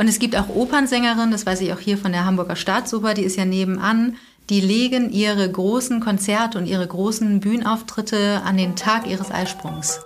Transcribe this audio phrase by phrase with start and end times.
[0.00, 3.22] Und es gibt auch Opernsängerinnen, das weiß ich auch hier von der Hamburger Staatsoper, die
[3.22, 4.16] ist ja nebenan,
[4.48, 10.00] die legen ihre großen Konzerte und ihre großen Bühnenauftritte an den Tag ihres Eisprungs.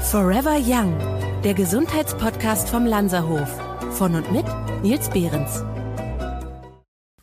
[0.00, 0.96] Forever Young,
[1.42, 3.48] der Gesundheitspodcast vom Lanzerhof.
[3.90, 4.46] Von und mit
[4.84, 5.64] Nils Behrens.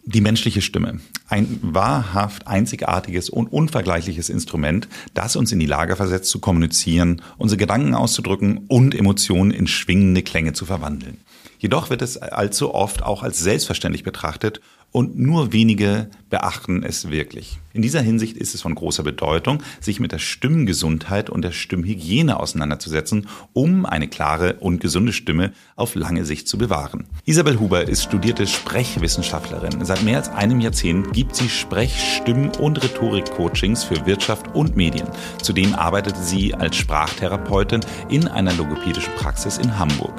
[0.05, 0.99] Die menschliche Stimme.
[1.29, 7.57] Ein wahrhaft einzigartiges und unvergleichliches Instrument, das uns in die Lage versetzt zu kommunizieren, unsere
[7.57, 11.17] Gedanken auszudrücken und Emotionen in schwingende Klänge zu verwandeln.
[11.57, 14.59] Jedoch wird es allzu oft auch als selbstverständlich betrachtet
[14.93, 17.59] und nur wenige beachten es wirklich.
[17.73, 22.39] In dieser Hinsicht ist es von großer Bedeutung, sich mit der Stimmgesundheit und der Stimmhygiene
[22.39, 27.05] auseinanderzusetzen, um eine klare und gesunde Stimme auf lange Sicht zu bewahren.
[27.25, 29.83] Isabel Huber ist studierte Sprechwissenschaftlerin.
[29.83, 35.07] Seit mehr als einem Jahrzehnt gibt sie Sprech-, Stimm- und Rhetorik-Coachings für Wirtschaft und Medien.
[35.41, 40.13] Zudem arbeitet sie als Sprachtherapeutin in einer logopädischen Praxis in Hamburg.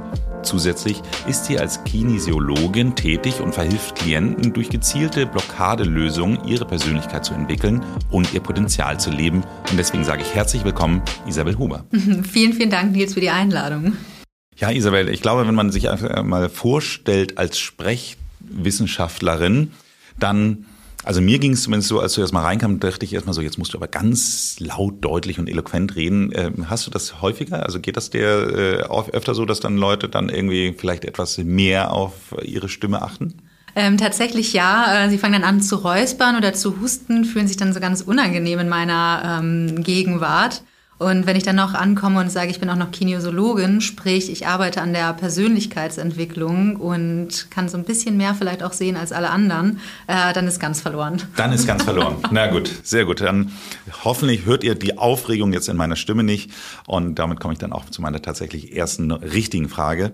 [0.44, 7.34] Zusätzlich ist sie als Kinesiologin tätig und verhilft Klienten durch gezielte Blockadelösungen ihre Persönlichkeit zu
[7.34, 9.42] entwickeln und ihr Potenzial zu leben.
[9.70, 11.84] Und deswegen sage ich herzlich willkommen, Isabel Huber.
[12.30, 13.96] vielen, vielen Dank, Nils, für die Einladung.
[14.56, 19.72] Ja, Isabel, ich glaube, wenn man sich einfach mal vorstellt als Sprechwissenschaftlerin,
[20.18, 20.66] dann
[21.04, 23.42] also mir ging es zumindest so, als du erst mal reinkam, dachte ich erstmal so,
[23.42, 26.32] jetzt musst du aber ganz laut, deutlich und eloquent reden.
[26.34, 27.64] Ähm, hast du das häufiger?
[27.64, 31.92] Also geht das dir äh, öfter so, dass dann Leute dann irgendwie vielleicht etwas mehr
[31.92, 33.34] auf ihre Stimme achten?
[33.76, 35.04] Ähm, tatsächlich ja.
[35.04, 38.00] Äh, sie fangen dann an zu räuspern oder zu husten, fühlen sich dann so ganz
[38.00, 40.62] unangenehm in meiner ähm, Gegenwart.
[40.98, 44.46] Und wenn ich dann noch ankomme und sage, ich bin auch noch Kinesiologin, sprich, ich
[44.46, 49.30] arbeite an der Persönlichkeitsentwicklung und kann so ein bisschen mehr vielleicht auch sehen als alle
[49.30, 51.20] anderen, äh, dann ist ganz verloren.
[51.36, 52.16] Dann ist ganz verloren.
[52.30, 53.20] Na gut, sehr gut.
[53.20, 53.50] Dann
[54.04, 56.52] hoffentlich hört ihr die Aufregung jetzt in meiner Stimme nicht.
[56.86, 60.12] Und damit komme ich dann auch zu meiner tatsächlich ersten richtigen Frage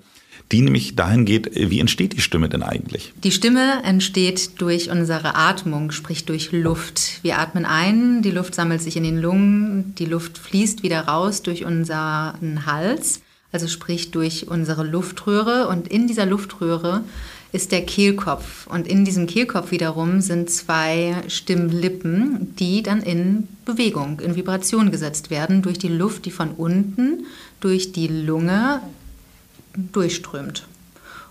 [0.52, 3.12] die nämlich dahin geht, wie entsteht die Stimme denn eigentlich?
[3.22, 7.20] Die Stimme entsteht durch unsere Atmung, sprich durch Luft.
[7.22, 11.42] Wir atmen ein, die Luft sammelt sich in den Lungen, die Luft fließt wieder raus
[11.42, 13.20] durch unseren Hals,
[13.52, 17.02] also sprich durch unsere Luftröhre und in dieser Luftröhre
[17.52, 24.20] ist der Kehlkopf und in diesem Kehlkopf wiederum sind zwei Stimmlippen, die dann in Bewegung,
[24.20, 27.26] in Vibration gesetzt werden durch die Luft, die von unten
[27.60, 28.80] durch die Lunge
[29.74, 30.66] durchströmt.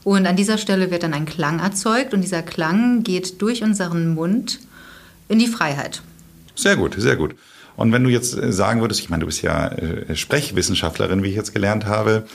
[0.04, 4.14] Und an dieser Stelle wird dann ein Klang erzeugt und dieser Klang geht durch unseren
[4.14, 4.60] Mund
[5.28, 6.02] in die Freiheit.
[6.56, 7.36] Sehr gut, sehr gut.
[7.76, 11.30] Und wenn du jetzt äh, sagen würdest, ich meine, du bist ja äh, Sprechwissenschaftlerin, wie
[11.30, 12.26] ich jetzt gelernt habe,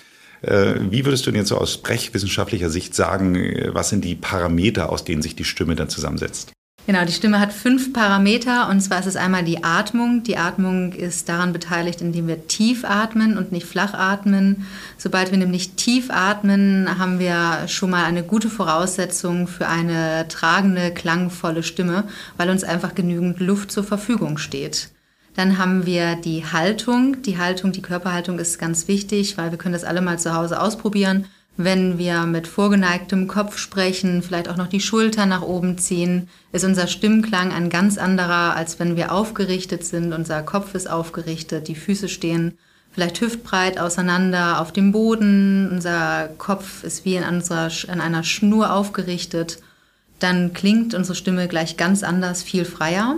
[0.41, 3.37] äh, wie würdest du denn jetzt so aus sprechwissenschaftlicher Sicht sagen,
[3.73, 6.53] was sind die Parameter, aus denen sich die Stimme dann zusammensetzt?
[6.87, 10.23] Genau, die Stimme hat fünf Parameter und zwar ist es einmal die Atmung.
[10.23, 14.67] Die Atmung ist daran beteiligt, indem wir tief atmen und nicht flach atmen.
[14.99, 20.91] Sobald wir nämlich tief atmen, haben wir schon mal eine gute Voraussetzung für eine tragende,
[20.91, 22.05] klangvolle Stimme,
[22.37, 24.91] weil uns einfach genügend Luft zur Verfügung steht.
[25.37, 27.23] Dann haben wir die Haltung.
[27.23, 30.61] Die Haltung, die Körperhaltung ist ganz wichtig, weil wir können das alle mal zu Hause
[30.61, 31.25] ausprobieren.
[31.57, 36.65] Wenn wir mit vorgeneigtem Kopf sprechen, vielleicht auch noch die Schulter nach oben ziehen, ist
[36.65, 40.13] unser Stimmklang ein ganz anderer, als wenn wir aufgerichtet sind.
[40.13, 42.59] Unser Kopf ist aufgerichtet, die Füße stehen
[42.95, 45.69] vielleicht hüftbreit auseinander auf dem Boden.
[45.71, 49.59] Unser Kopf ist wie in, unserer, in einer Schnur aufgerichtet.
[50.21, 53.17] Dann klingt unsere Stimme gleich ganz anders, viel freier.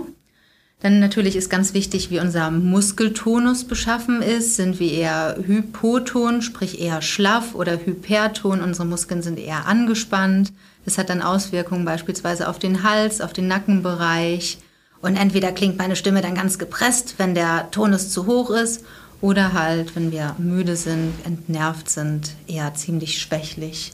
[0.79, 4.55] Dann natürlich ist ganz wichtig, wie unser Muskeltonus beschaffen ist.
[4.55, 8.61] Sind wir eher hypoton, sprich eher schlaff oder hyperton?
[8.61, 10.53] Unsere Muskeln sind eher angespannt.
[10.85, 14.59] Das hat dann Auswirkungen beispielsweise auf den Hals, auf den Nackenbereich.
[15.01, 18.83] Und entweder klingt meine Stimme dann ganz gepresst, wenn der Tonus zu hoch ist,
[19.19, 23.93] oder halt, wenn wir müde sind, entnervt sind, eher ziemlich schwächlich.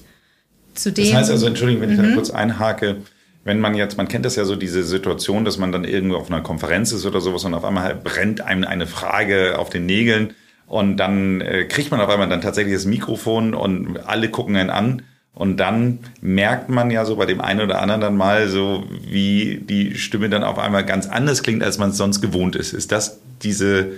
[0.73, 2.15] Zudem, das heißt also, Entschuldigung, wenn ich da mhm.
[2.15, 2.97] kurz einhake,
[3.43, 6.31] wenn man jetzt, man kennt das ja so, diese Situation, dass man dann irgendwo auf
[6.31, 10.33] einer Konferenz ist oder sowas und auf einmal brennt einem eine Frage auf den Nägeln
[10.67, 14.69] und dann äh, kriegt man auf einmal dann tatsächlich das Mikrofon und alle gucken einen
[14.69, 15.03] an.
[15.35, 19.61] Und dann merkt man ja so bei dem einen oder anderen dann mal so, wie
[19.67, 22.71] die Stimme dann auf einmal ganz anders klingt, als man es sonst gewohnt ist.
[22.71, 23.93] Ist das diese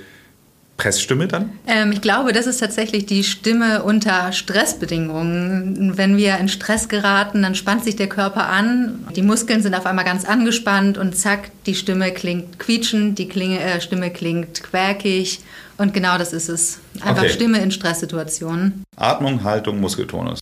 [0.78, 1.52] Pressstimme dann?
[1.68, 5.98] Ähm, ich glaube, das ist tatsächlich die Stimme unter Stressbedingungen.
[5.98, 9.86] Wenn wir in Stress geraten, dann spannt sich der Körper an, die Muskeln sind auf
[9.86, 15.40] einmal ganz angespannt und zack, die Stimme klingt quietschend, die Klinge, äh, Stimme klingt quäkig
[15.78, 16.80] und genau das ist es.
[17.02, 17.30] Einfach okay.
[17.30, 18.84] Stimme in Stresssituationen.
[18.98, 20.40] Atmung, Haltung, Muskeltonus.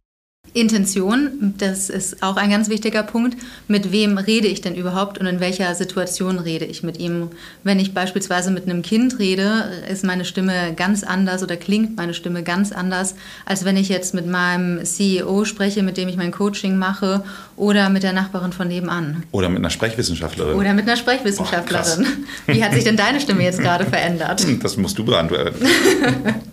[0.53, 3.37] Intention, das ist auch ein ganz wichtiger Punkt.
[3.67, 7.29] Mit wem rede ich denn überhaupt und in welcher Situation rede ich mit ihm?
[7.63, 12.13] Wenn ich beispielsweise mit einem Kind rede, ist meine Stimme ganz anders oder klingt meine
[12.13, 13.15] Stimme ganz anders,
[13.45, 17.23] als wenn ich jetzt mit meinem CEO spreche, mit dem ich mein Coaching mache
[17.55, 19.23] oder mit der Nachbarin von nebenan.
[19.31, 20.55] Oder mit einer Sprechwissenschaftlerin.
[20.55, 22.05] Oder mit einer Sprechwissenschaftlerin.
[22.45, 24.45] Boah, Wie hat sich denn deine Stimme jetzt gerade verändert?
[24.61, 25.55] Das musst du beantworten.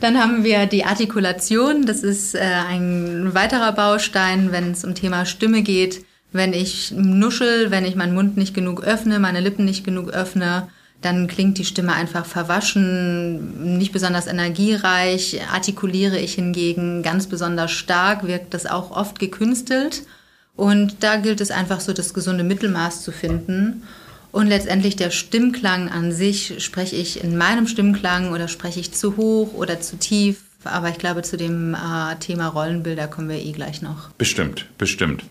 [0.00, 1.84] Dann haben wir die Artikulation.
[1.84, 6.04] Das ist äh, ein weiterer Baustein, wenn es um Thema Stimme geht.
[6.30, 10.68] Wenn ich nuschel, wenn ich meinen Mund nicht genug öffne, meine Lippen nicht genug öffne,
[11.00, 15.40] dann klingt die Stimme einfach verwaschen, nicht besonders energiereich.
[15.52, 20.02] Artikuliere ich hingegen ganz besonders stark, wirkt das auch oft gekünstelt.
[20.56, 23.84] Und da gilt es einfach so, das gesunde Mittelmaß zu finden.
[24.30, 29.16] Und letztendlich der Stimmklang an sich, spreche ich in meinem Stimmklang oder spreche ich zu
[29.16, 30.42] hoch oder zu tief.
[30.64, 34.10] Aber ich glaube, zu dem äh, Thema Rollenbilder kommen wir eh gleich noch.
[34.18, 35.24] Bestimmt, bestimmt.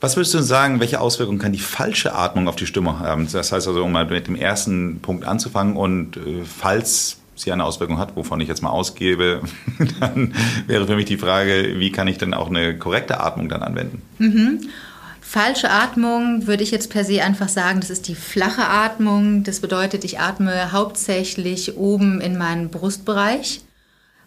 [0.00, 3.28] Was würdest du sagen, welche Auswirkungen kann die falsche Atmung auf die Stimme haben?
[3.30, 7.64] Das heißt also, um mal mit dem ersten Punkt anzufangen und äh, falls sie eine
[7.64, 9.42] Auswirkung hat, wovon ich jetzt mal ausgebe,
[10.00, 10.34] dann
[10.66, 14.02] wäre für mich die Frage, wie kann ich denn auch eine korrekte Atmung dann anwenden?
[14.18, 14.60] Mhm.
[15.32, 19.44] Falsche Atmung würde ich jetzt per se einfach sagen, das ist die flache Atmung.
[19.44, 23.62] Das bedeutet, ich atme hauptsächlich oben in meinen Brustbereich.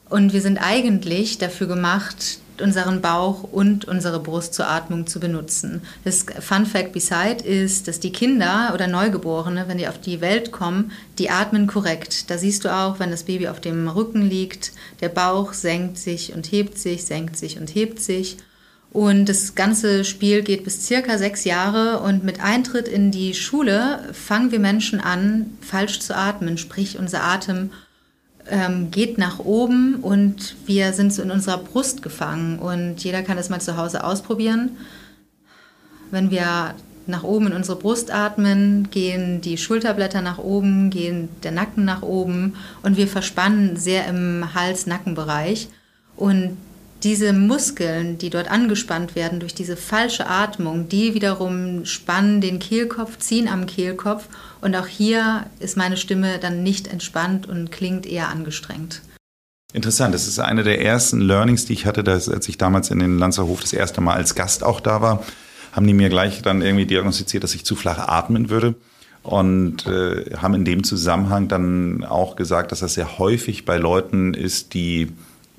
[0.10, 5.84] Und wir sind eigentlich dafür gemacht, unseren Bauch und unsere Brust zur Atmung zu benutzen.
[6.06, 10.52] Das Fun Fact beside ist, dass die Kinder oder Neugeborene, wenn die auf die Welt
[10.52, 12.32] kommen, die atmen korrekt.
[12.32, 16.34] Da siehst du auch, wenn das Baby auf dem Rücken liegt, der Bauch senkt sich
[16.34, 18.38] und hebt sich, senkt sich und hebt sich.
[18.96, 24.00] Und das ganze Spiel geht bis circa sechs Jahre und mit Eintritt in die Schule
[24.14, 27.72] fangen wir Menschen an, falsch zu atmen, sprich unser Atem
[28.48, 33.38] ähm, geht nach oben und wir sind so in unserer Brust gefangen und jeder kann
[33.38, 34.78] es mal zu Hause ausprobieren.
[36.10, 36.74] Wenn wir
[37.06, 42.02] nach oben in unsere Brust atmen, gehen die Schulterblätter nach oben, gehen der Nacken nach
[42.02, 45.68] oben und wir verspannen sehr im Hals-Nackenbereich.
[46.16, 46.56] Und
[47.04, 53.18] diese Muskeln, die dort angespannt werden durch diese falsche Atmung, die wiederum spannen den Kehlkopf,
[53.20, 54.28] ziehen am Kehlkopf
[54.62, 59.02] und auch hier ist meine Stimme dann nicht entspannt und klingt eher angestrengt.
[59.74, 63.00] Interessant, das ist eine der ersten Learnings, die ich hatte, dass, als ich damals in
[63.00, 65.24] den Lanzerhof das erste Mal als Gast auch da war,
[65.74, 68.76] haben die mir gleich dann irgendwie diagnostiziert, dass ich zu flach atmen würde
[69.22, 74.34] und äh, haben in dem Zusammenhang dann auch gesagt, dass das sehr häufig bei Leuten
[74.34, 75.12] ist, die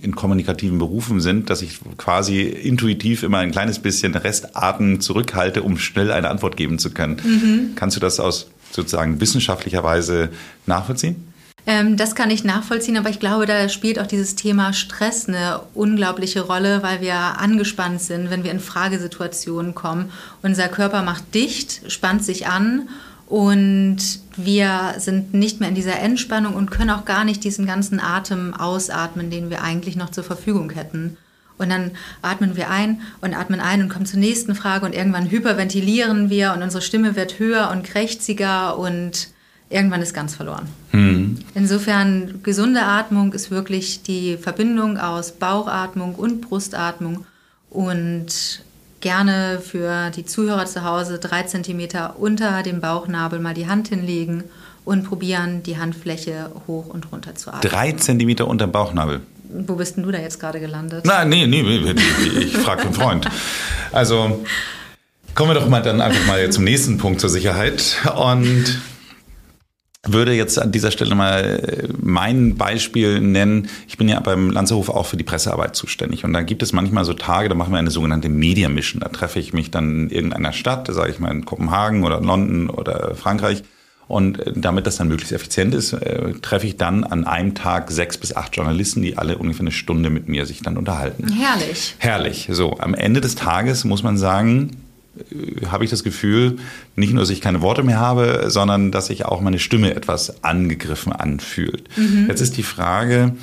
[0.07, 5.77] in kommunikativen Berufen sind, dass ich quasi intuitiv immer ein kleines bisschen Restarten zurückhalte, um
[5.77, 7.21] schnell eine Antwort geben zu können.
[7.23, 7.75] Mhm.
[7.75, 10.31] Kannst du das aus sozusagen wissenschaftlicher Weise
[10.67, 11.33] nachvollziehen?
[11.69, 15.61] Ähm, das kann ich nachvollziehen, aber ich glaube, da spielt auch dieses Thema Stress eine
[15.75, 20.13] unglaubliche Rolle, weil wir angespannt sind, wenn wir in Fragesituationen kommen.
[20.43, 22.89] Unser Körper macht dicht, spannt sich an
[23.27, 23.99] und
[24.37, 28.55] wir sind nicht mehr in dieser Entspannung und können auch gar nicht diesen ganzen Atem
[28.55, 31.17] ausatmen, den wir eigentlich noch zur Verfügung hätten.
[31.59, 31.93] Und dann
[32.23, 36.53] atmen wir ein und atmen ein und kommen zur nächsten Frage und irgendwann hyperventilieren wir
[36.53, 39.29] und unsere Stimme wird höher und krächziger und
[39.71, 40.69] irgendwann ist ganz verloren.
[40.93, 41.39] Mhm.
[41.55, 47.25] Insofern gesunde Atmung ist wirklich die Verbindung aus Bauchatmung und Brustatmung
[47.71, 48.63] und
[49.01, 54.45] gerne für die Zuhörer zu Hause drei Zentimeter unter dem Bauchnabel mal die Hand hinlegen
[54.85, 57.71] und probieren, die Handfläche hoch und runter zu atmen.
[57.71, 59.21] Drei Zentimeter unter dem Bauchnabel?
[59.49, 61.05] Wo bist denn du da jetzt gerade gelandet?
[61.05, 61.63] Nein, nee, nee,
[62.41, 63.29] ich frage einen Freund.
[63.93, 64.45] Also
[65.35, 67.97] kommen wir doch mal dann einfach mal zum nächsten Punkt zur Sicherheit.
[68.17, 68.81] Und
[70.13, 73.69] würde jetzt an dieser Stelle mal äh, mein Beispiel nennen.
[73.89, 76.25] Ich bin ja beim Lanzerhof auch für die Pressearbeit zuständig.
[76.25, 79.01] Und da gibt es manchmal so Tage, da machen wir eine sogenannte Media Mission.
[79.01, 82.71] Da treffe ich mich dann in irgendeiner Stadt, sage ich mal in Kopenhagen oder London
[82.71, 83.63] oder Frankreich.
[84.09, 87.91] Und äh, damit das dann möglichst effizient ist, äh, treffe ich dann an einem Tag
[87.91, 91.33] sechs bis acht Journalisten, die alle ungefähr eine Stunde mit mir sich dann unterhalten.
[91.33, 91.97] Herrlich.
[91.99, 92.49] Herrlich.
[92.53, 94.71] So, am Ende des Tages muss man sagen,
[95.71, 96.57] habe ich das Gefühl,
[96.95, 100.45] nicht nur, dass ich keine Worte mehr habe, sondern dass sich auch meine Stimme etwas
[100.45, 101.89] angegriffen anfühlt.
[101.97, 102.27] Mhm.
[102.29, 103.35] Jetzt ist die Frage,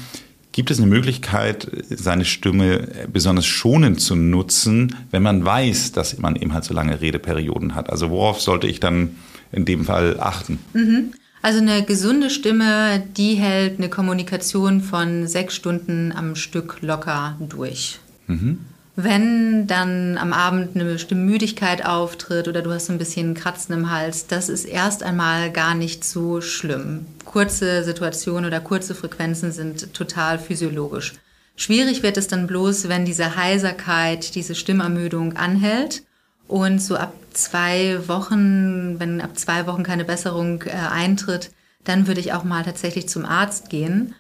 [0.52, 6.36] gibt es eine Möglichkeit, seine Stimme besonders schonend zu nutzen, wenn man weiß, dass man
[6.36, 7.90] eben halt so lange Redeperioden hat?
[7.90, 9.16] Also worauf sollte ich dann
[9.52, 10.60] in dem Fall achten?
[10.74, 11.14] Mhm.
[11.42, 18.00] Also eine gesunde Stimme, die hält eine Kommunikation von sechs Stunden am Stück locker durch.
[18.28, 18.60] Mhm.
[18.96, 23.90] Wenn dann am Abend eine bestimmte Müdigkeit auftritt oder du hast ein bisschen Kratzen im
[23.90, 27.08] Hals, das ist erst einmal gar nicht so schlimm.
[27.26, 31.14] Kurze Situationen oder kurze Frequenzen sind total physiologisch.
[31.56, 36.04] Schwierig wird es dann bloß, wenn diese Heiserkeit, diese Stimmermüdung anhält
[36.48, 41.50] und so ab zwei Wochen, wenn ab zwei Wochen keine Besserung äh, eintritt,
[41.84, 44.14] dann würde ich auch mal tatsächlich zum Arzt gehen.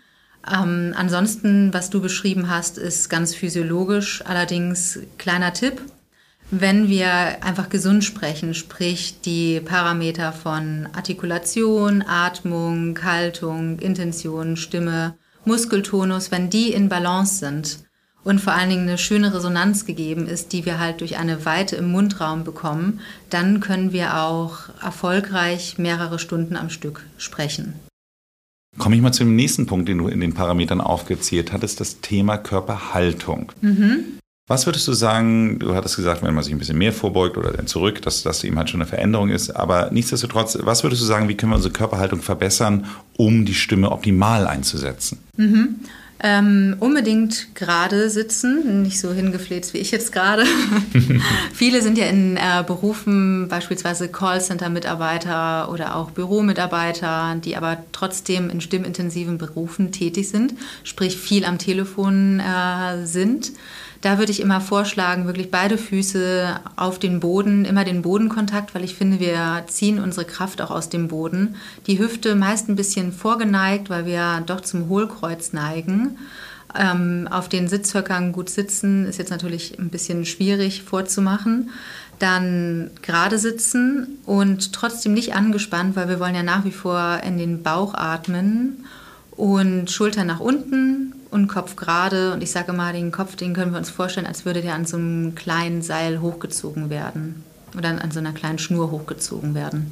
[0.51, 4.23] Ähm, ansonsten, was du beschrieben hast, ist ganz physiologisch.
[4.25, 5.81] Allerdings kleiner Tipp,
[6.51, 16.31] wenn wir einfach gesund sprechen, sprich die Parameter von Artikulation, Atmung, Haltung, Intention, Stimme, Muskeltonus,
[16.31, 17.79] wenn die in Balance sind
[18.23, 21.75] und vor allen Dingen eine schöne Resonanz gegeben ist, die wir halt durch eine Weite
[21.75, 27.73] im Mundraum bekommen, dann können wir auch erfolgreich mehrere Stunden am Stück sprechen.
[28.77, 32.01] Komme ich mal zu dem nächsten Punkt, den du in den Parametern aufgezählt hattest, das
[32.01, 33.51] Thema Körperhaltung.
[33.61, 34.19] Mhm.
[34.47, 37.65] Was würdest du sagen, du hattest gesagt, wenn man sich ein bisschen mehr vorbeugt oder
[37.65, 41.29] zurück, dass das eben halt schon eine Veränderung ist, aber nichtsdestotrotz, was würdest du sagen,
[41.29, 45.19] wie können wir unsere Körperhaltung verbessern, um die Stimme optimal einzusetzen?
[45.37, 45.75] Mhm.
[46.25, 50.45] Ähm, unbedingt gerade sitzen, nicht so hingefläzt wie ich jetzt gerade.
[51.53, 58.61] Viele sind ja in äh, Berufen, beispielsweise Callcenter-Mitarbeiter oder auch Büromitarbeiter, die aber trotzdem in
[58.61, 60.53] stimmintensiven Berufen tätig sind,
[60.85, 63.51] sprich viel am Telefon äh, sind.
[64.03, 68.83] Da würde ich immer vorschlagen, wirklich beide Füße auf den Boden, immer den Bodenkontakt, weil
[68.83, 71.55] ich finde, wir ziehen unsere Kraft auch aus dem Boden.
[71.87, 76.17] Die Hüfte meist ein bisschen vorgeneigt, weil wir doch zum Hohlkreuz neigen.
[76.77, 81.69] Ähm, auf den Sitzhöckern gut sitzen ist jetzt natürlich ein bisschen schwierig vorzumachen.
[82.19, 87.37] Dann gerade sitzen und trotzdem nicht angespannt, weil wir wollen ja nach wie vor in
[87.37, 88.83] den Bauch atmen
[89.31, 92.33] und Schultern nach unten und Kopf gerade.
[92.33, 94.85] Und ich sage mal, den Kopf, den können wir uns vorstellen, als würde der an
[94.85, 97.43] so einem kleinen Seil hochgezogen werden
[97.77, 99.91] oder an so einer kleinen Schnur hochgezogen werden.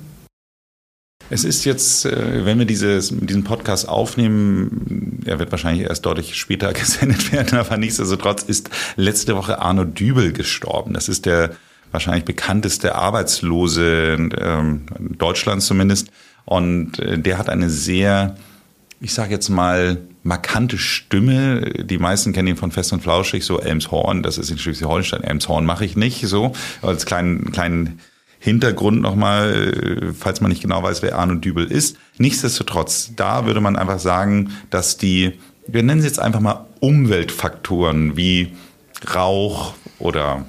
[1.30, 6.36] Es ist jetzt, äh, wenn wir dieses, diesen Podcast aufnehmen, er wird wahrscheinlich erst deutlich
[6.36, 10.94] später gesendet werden, aber nichtsdestotrotz ist letzte Woche Arno Dübel gestorben.
[10.94, 11.52] Das ist der
[11.92, 16.10] wahrscheinlich bekannteste Arbeitslose ähm, Deutschlands zumindest.
[16.46, 18.36] Und äh, der hat eine sehr,
[19.00, 21.62] ich sage jetzt mal, markante Stimme.
[21.84, 25.24] Die meisten kennen ihn von Fest und Flauschig, so Elmshorn, das ist in Schleswig-Holstein.
[25.24, 26.54] Elmshorn mache ich nicht so.
[26.82, 28.00] Als kleinen, kleinen
[28.40, 31.98] Hintergrund nochmal, falls man nicht genau weiß, wer Arno Dübel ist.
[32.18, 35.34] Nichtsdestotrotz, da würde man einfach sagen, dass die,
[35.68, 38.54] wir nennen sie jetzt einfach mal Umweltfaktoren wie
[39.14, 40.46] Rauch oder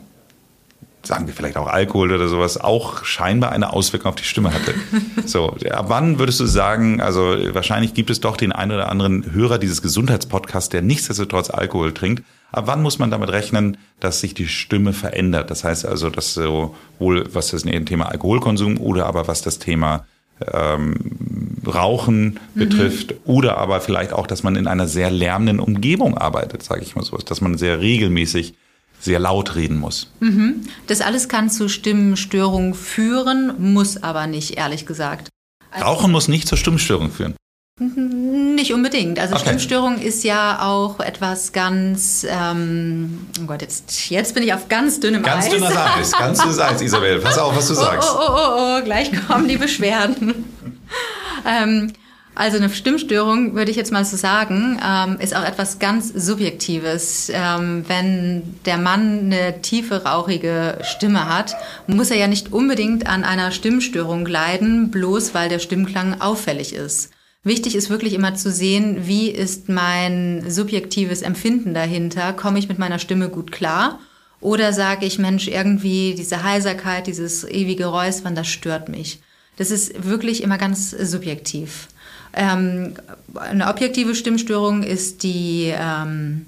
[1.04, 4.75] sagen wir vielleicht auch Alkohol oder sowas, auch scheinbar eine Auswirkung auf die Stimme hatte.
[5.25, 9.32] So, ab wann würdest du sagen, also wahrscheinlich gibt es doch den einen oder anderen
[9.32, 12.25] Hörer dieses Gesundheitspodcasts, der nichtsdestotrotz Alkohol trinkt.
[12.50, 15.50] Ab wann muss man damit rechnen, dass sich die Stimme verändert?
[15.50, 20.04] Das heißt also, dass sowohl was das Thema Alkoholkonsum oder aber was das Thema
[20.52, 20.97] ähm,
[21.66, 22.59] Rauchen mhm.
[22.59, 26.97] betrifft oder aber vielleicht auch, dass man in einer sehr lärmenden Umgebung arbeitet, sage ich
[26.97, 28.54] mal so, dass man sehr regelmäßig
[29.02, 30.11] sehr laut reden muss.
[30.21, 30.62] Mhm.
[30.87, 35.28] Das alles kann zu Stimmenstörungen führen, muss aber nicht, ehrlich gesagt.
[35.71, 37.35] Also Rauchen muss nicht zur Stimmstörung führen.
[37.80, 39.18] Nicht unbedingt.
[39.18, 39.44] Also okay.
[39.47, 45.00] Stimmstörung ist ja auch etwas ganz, ähm, oh Gott, jetzt, jetzt bin ich auf ganz
[45.00, 45.50] dünnem ganz Eis.
[45.50, 47.18] Ganz dünnes Eis, ganz dünnes Eis, Isabel.
[47.18, 48.09] Pass auf, was du sagst.
[48.12, 50.44] Oh, oh, oh, oh, oh gleich kommen die Beschwerden.
[51.47, 51.92] ähm,
[52.35, 57.31] also eine Stimmstörung, würde ich jetzt mal so sagen, ähm, ist auch etwas ganz Subjektives.
[57.35, 61.55] Ähm, wenn der Mann eine tiefe, rauchige Stimme hat,
[61.87, 67.11] muss er ja nicht unbedingt an einer Stimmstörung leiden, bloß weil der Stimmklang auffällig ist.
[67.45, 72.33] Wichtig ist wirklich immer zu sehen, wie ist mein subjektives Empfinden dahinter?
[72.33, 73.99] Komme ich mit meiner Stimme gut klar?
[74.41, 79.21] Oder sage ich, Mensch, irgendwie diese Heiserkeit, dieses ewige Räuspern, das stört mich.
[79.57, 81.89] Das ist wirklich immer ganz subjektiv.
[82.35, 82.95] Ähm,
[83.35, 86.47] eine objektive Stimmstörung ist die, ähm,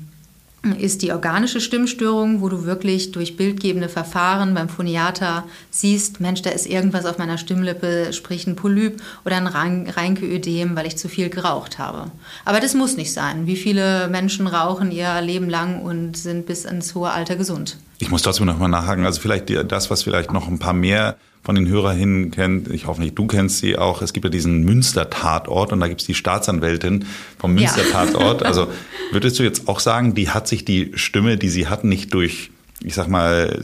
[0.78, 6.50] ist die organische Stimmstörung, wo du wirklich durch bildgebende Verfahren beim Phoniater siehst, Mensch, da
[6.50, 11.28] ist irgendwas auf meiner Stimmlippe, sprich ein Polyp oder ein Reinkeödem, weil ich zu viel
[11.28, 12.10] geraucht habe.
[12.46, 13.46] Aber das muss nicht sein.
[13.46, 17.76] Wie viele Menschen rauchen ihr Leben lang und sind bis ins hohe Alter gesund?
[17.98, 19.04] Ich muss trotzdem noch mal nachhaken.
[19.04, 23.02] Also vielleicht das, was vielleicht noch ein paar mehr von den HörerInnen kennt, ich hoffe
[23.02, 26.14] nicht, du kennst sie auch, es gibt ja diesen Münster-Tatort und da gibt es die
[26.14, 27.04] Staatsanwältin
[27.38, 28.40] vom Münster-Tatort.
[28.40, 28.46] Ja.
[28.46, 28.68] also
[29.12, 32.50] würdest du jetzt auch sagen, die hat sich die Stimme, die sie hat, nicht durch
[32.82, 33.62] ich sag mal,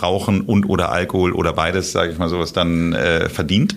[0.00, 3.76] Rauchen und oder Alkohol oder beides, sage ich mal sowas, dann äh, verdient?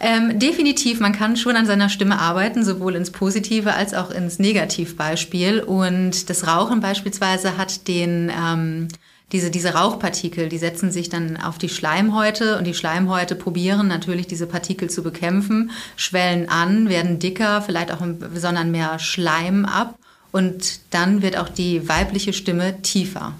[0.00, 4.38] Ähm, definitiv, man kann schon an seiner Stimme arbeiten, sowohl ins Positive als auch ins
[4.38, 5.60] Negativbeispiel.
[5.60, 8.88] Und das Rauchen beispielsweise hat den ähm,
[9.32, 14.26] diese, diese Rauchpartikel, die setzen sich dann auf die Schleimhäute und die Schleimhäute probieren natürlich
[14.26, 18.00] diese Partikel zu bekämpfen, schwellen an, werden dicker, vielleicht auch
[18.34, 19.98] sondern mehr Schleim ab
[20.32, 23.34] Und dann wird auch die weibliche Stimme tiefer.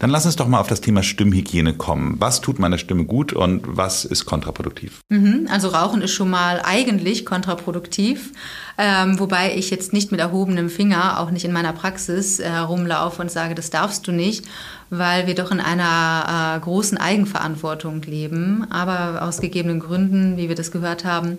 [0.00, 2.16] Dann lass uns doch mal auf das Thema Stimmhygiene kommen.
[2.18, 5.00] Was tut meiner Stimme gut und was ist kontraproduktiv?
[5.08, 8.32] Mhm, also Rauchen ist schon mal eigentlich kontraproduktiv,
[8.76, 13.22] ähm, wobei ich jetzt nicht mit erhobenem Finger, auch nicht in meiner Praxis, äh, rumlaufe
[13.22, 14.46] und sage, das darfst du nicht,
[14.90, 18.66] weil wir doch in einer äh, großen Eigenverantwortung leben.
[18.70, 21.38] Aber aus gegebenen Gründen, wie wir das gehört haben,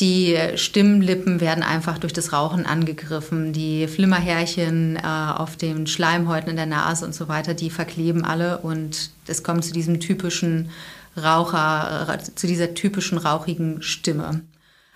[0.00, 3.52] die Stimmlippen werden einfach durch das Rauchen angegriffen.
[3.52, 8.58] Die Flimmerhärchen äh, auf den Schleimhäuten in der Nase und so weiter, die verkleben alle
[8.58, 10.70] und es kommt zu diesem typischen
[11.16, 14.40] Raucher, äh, zu dieser typischen rauchigen Stimme.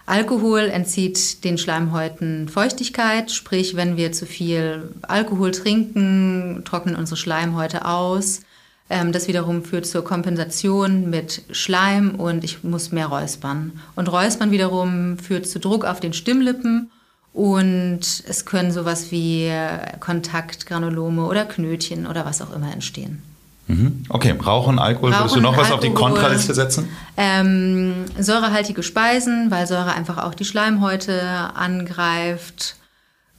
[0.05, 7.85] Alkohol entzieht den Schleimhäuten Feuchtigkeit, sprich, wenn wir zu viel Alkohol trinken, trocknen unsere Schleimhäute
[7.85, 8.41] aus.
[8.91, 13.73] Ähm, das wiederum führt zur Kompensation mit Schleim und ich muss mehr räuspern.
[13.95, 16.91] Und Räuspern wiederum führt zu Druck auf den Stimmlippen
[17.33, 19.53] und es können sowas wie
[20.01, 23.23] Kontaktgranulome oder Knötchen oder was auch immer entstehen.
[23.69, 24.05] Mhm.
[24.09, 25.11] Okay, Rauchen, Alkohol.
[25.11, 26.89] Rauchen, Würdest du noch was Alkohol, auf die Kontraliste setzen?
[27.19, 31.23] Ähm, säurehaltige Speisen, weil Säure einfach auch die Schleimhäute
[31.55, 32.78] angreift.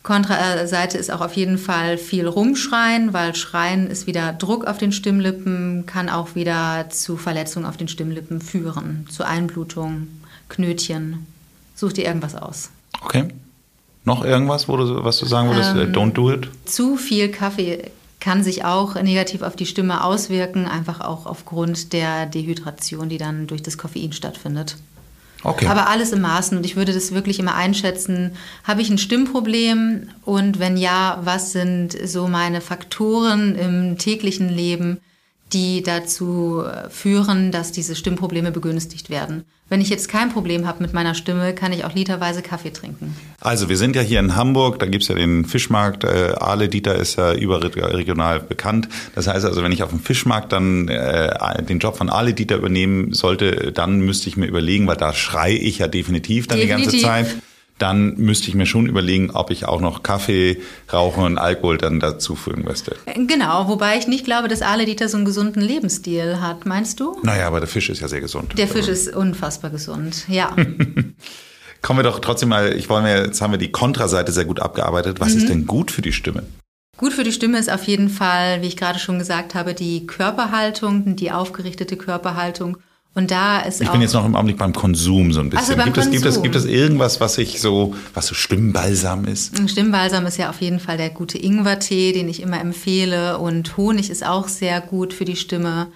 [0.10, 4.92] Kontraseite ist auch auf jeden Fall viel rumschreien, weil Schreien ist wieder Druck auf den
[4.92, 10.08] Stimmlippen, kann auch wieder zu Verletzungen auf den Stimmlippen führen, zu Einblutung,
[10.50, 11.28] Knötchen.
[11.75, 12.72] Such dir irgendwas aus.
[13.04, 13.25] Okay.
[14.04, 16.50] Noch irgendwas, wo du, was du sagen würdest, ähm, don't do it?
[16.66, 22.25] Zu viel Kaffee kann sich auch negativ auf die Stimme auswirken, einfach auch aufgrund der
[22.25, 24.75] Dehydration, die dann durch das Koffein stattfindet.
[25.43, 25.67] Okay.
[25.67, 28.31] Aber alles im Maßen und ich würde das wirklich immer einschätzen.
[28.65, 35.00] Habe ich ein Stimmproblem und wenn ja, was sind so meine Faktoren im täglichen Leben,
[35.53, 39.44] die dazu führen, dass diese Stimmprobleme begünstigt werden.
[39.70, 43.15] Wenn ich jetzt kein Problem habe mit meiner Stimme, kann ich auch literweise Kaffee trinken.
[43.39, 46.03] Also wir sind ja hier in Hamburg, da gibt's ja den Fischmarkt.
[46.03, 48.89] Äh, Aale Dieter ist ja überregional bekannt.
[49.13, 52.58] Das heißt also, wenn ich auf dem Fischmarkt dann äh, den Job von Aale Dieter
[52.58, 56.91] übernehmen sollte, dann müsste ich mir überlegen, weil da schreie ich ja definitiv dann definitiv.
[56.91, 57.41] die ganze Zeit
[57.79, 62.00] dann müsste ich mir schon überlegen, ob ich auch noch Kaffee, Rauchen und Alkohol dann
[62.00, 62.95] dazu führen müsste.
[63.15, 67.17] Genau, wobei ich nicht glaube, dass Ale Dieter so einen gesunden Lebensstil hat, meinst du?
[67.23, 68.58] Naja, aber der Fisch ist ja sehr gesund.
[68.58, 70.56] Der Fisch ist unfassbar gesund, ja.
[71.82, 74.60] Kommen wir doch trotzdem mal, ich wollte mir, jetzt haben wir die Kontraseite sehr gut
[74.60, 75.19] abgearbeitet.
[75.19, 75.38] Was mhm.
[75.38, 76.43] ist denn gut für die Stimme?
[76.97, 80.06] Gut für die Stimme ist auf jeden Fall, wie ich gerade schon gesagt habe, die
[80.06, 82.77] Körperhaltung, die aufgerichtete Körperhaltung
[83.15, 85.80] und da ist Ich bin jetzt noch im Augenblick beim Konsum so ein bisschen.
[85.80, 89.58] Also gibt, es, gibt, es, gibt es irgendwas, was ich so, was so Stimmbalsam ist?
[89.69, 93.39] Stimmbalsam ist ja auf jeden Fall der gute Ingwertee, den ich immer empfehle.
[93.39, 95.88] Und Honig ist auch sehr gut für die Stimme.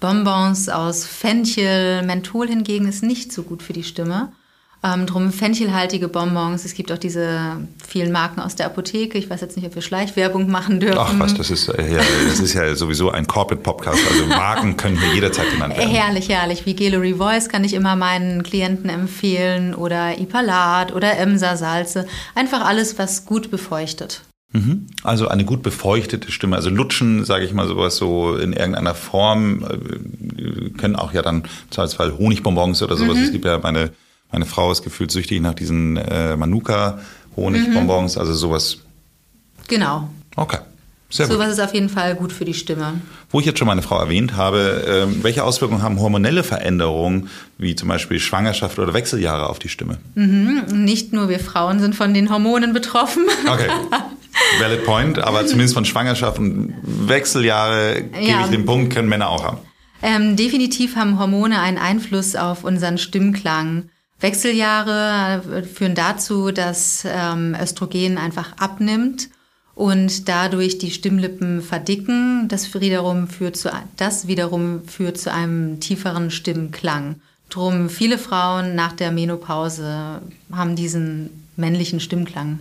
[0.00, 4.32] Bonbons aus Fenchel, Menthol hingegen ist nicht so gut für die Stimme.
[4.86, 6.66] Ähm, drum fenchelhaltige Bonbons.
[6.66, 7.56] Es gibt auch diese
[7.88, 9.16] vielen Marken aus der Apotheke.
[9.16, 10.98] Ich weiß jetzt nicht, ob wir Schleichwerbung machen dürfen.
[11.00, 13.98] Ach was, das ist, äh, ja, das ist ja sowieso ein Corporate-Podcast.
[14.10, 15.88] Also Marken können hier jederzeit genannt werden.
[15.88, 16.66] Herrlich, herrlich.
[16.66, 22.06] Wie Gelary Voice kann ich immer meinen Klienten empfehlen oder Ipalat oder Emser Salze.
[22.34, 24.20] Einfach alles, was gut befeuchtet.
[24.52, 24.88] Mhm.
[25.02, 29.64] Also eine gut befeuchtete Stimme, also Lutschen, sage ich mal sowas so in irgendeiner Form,
[29.64, 33.16] äh, können auch ja dann zum Beispiel Honigbonbons oder sowas.
[33.16, 33.22] Mhm.
[33.22, 33.90] Es gibt ja meine
[34.32, 38.20] meine Frau ist gefühlt süchtig nach diesen äh, Manuka-Honigbonbons, mhm.
[38.20, 38.78] also sowas.
[39.68, 40.08] Genau.
[40.36, 40.58] Okay.
[41.14, 43.00] Sehr so was ist auf jeden Fall gut für die Stimme.
[43.30, 47.76] Wo ich jetzt schon meine Frau erwähnt habe, äh, welche Auswirkungen haben hormonelle Veränderungen, wie
[47.76, 49.98] zum Beispiel Schwangerschaft oder Wechseljahre auf die Stimme?
[50.16, 50.64] Mhm.
[50.72, 53.26] Nicht nur wir Frauen sind von den Hormonen betroffen.
[53.46, 53.68] Okay.
[54.60, 58.44] Valid point, aber zumindest von Schwangerschaft und Wechseljahre gebe ja.
[58.44, 59.58] ich den Punkt, können Männer auch haben.
[60.02, 63.84] Ähm, definitiv haben Hormone einen Einfluss auf unseren Stimmklang.
[64.24, 69.28] Wechseljahre führen dazu, dass ähm, Östrogen einfach abnimmt
[69.74, 72.48] und dadurch die Stimmlippen verdicken.
[72.48, 77.16] Das wiederum führt zu, das wiederum führt zu einem tieferen Stimmklang.
[77.50, 82.60] Drum viele Frauen nach der Menopause haben diesen männlichen Stimmklang.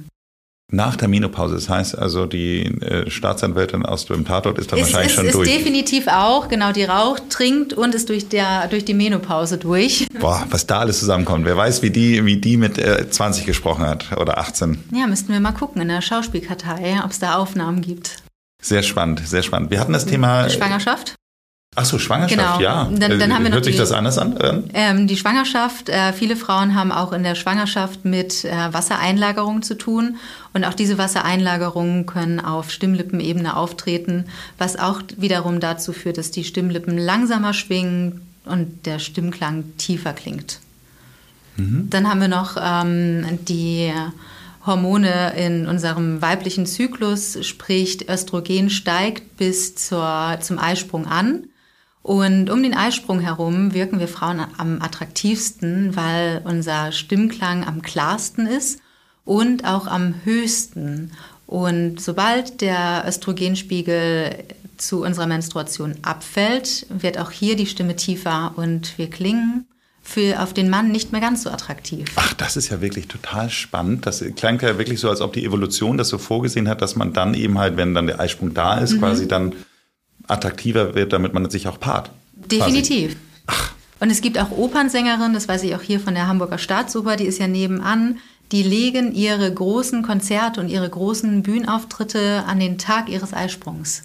[0.74, 4.86] Nach der Menopause, das heißt also, die äh, Staatsanwältin aus dem Tatort ist dann ist,
[4.86, 5.48] wahrscheinlich ist, schon ist durch.
[5.48, 10.08] definitiv auch, genau, die raucht, trinkt und ist durch, der, durch die Menopause durch.
[10.20, 11.46] Boah, was da alles zusammenkommt.
[11.46, 14.84] Wer weiß, wie die, wie die mit äh, 20 gesprochen hat oder 18.
[14.92, 18.24] Ja, müssten wir mal gucken in der Schauspielkartei, ob es da Aufnahmen gibt.
[18.60, 19.70] Sehr spannend, sehr spannend.
[19.70, 20.50] Wir hatten das Thema.
[20.50, 21.14] Schwangerschaft?
[21.76, 22.62] Ach so, Schwangerschaft, genau.
[22.62, 22.90] ja.
[22.92, 24.70] Dann, dann haben wir Hört sich das anders an?
[24.74, 29.76] Ähm, die Schwangerschaft, äh, viele Frauen haben auch in der Schwangerschaft mit äh, Wassereinlagerung zu
[29.76, 30.18] tun.
[30.54, 34.26] Und auch diese Wassereinlagerungen können auf Stimmlippenebene auftreten,
[34.60, 40.60] was auch wiederum dazu führt, dass die Stimmlippen langsamer schwingen und der Stimmklang tiefer klingt.
[41.58, 41.88] Mhm.
[41.90, 43.92] Dann haben wir noch ähm, die
[44.66, 51.48] Hormone in unserem weiblichen Zyklus, sprich Östrogen steigt bis zur, zum Eisprung an.
[52.04, 58.46] Und um den Eisprung herum wirken wir Frauen am attraktivsten, weil unser Stimmklang am klarsten
[58.46, 58.82] ist
[59.24, 61.12] und auch am höchsten.
[61.48, 64.36] Und sobald der Östrogenspiegel
[64.76, 69.66] zu unserer Menstruation abfällt, wird auch hier die Stimme tiefer und wir klingen
[70.02, 72.12] für auf den Mann nicht mehr ganz so attraktiv.
[72.18, 74.06] Ach, das ist ja wirklich total spannend.
[74.06, 77.14] Das klang ja wirklich so, als ob die Evolution das so vorgesehen hat, dass man
[77.14, 79.00] dann eben halt, wenn dann der Eisprung da ist, mhm.
[79.00, 79.54] quasi dann
[80.28, 82.12] attraktiver wird, damit man sich auch paart.
[82.34, 83.16] Definitiv.
[83.48, 83.74] Ach.
[84.00, 87.26] Und es gibt auch Opernsängerinnen, das weiß ich auch hier von der Hamburger Staatsoper, die
[87.26, 88.20] ist ja nebenan,
[88.52, 94.04] die legen ihre großen Konzerte und ihre großen Bühnenauftritte an den Tag ihres Eisprungs.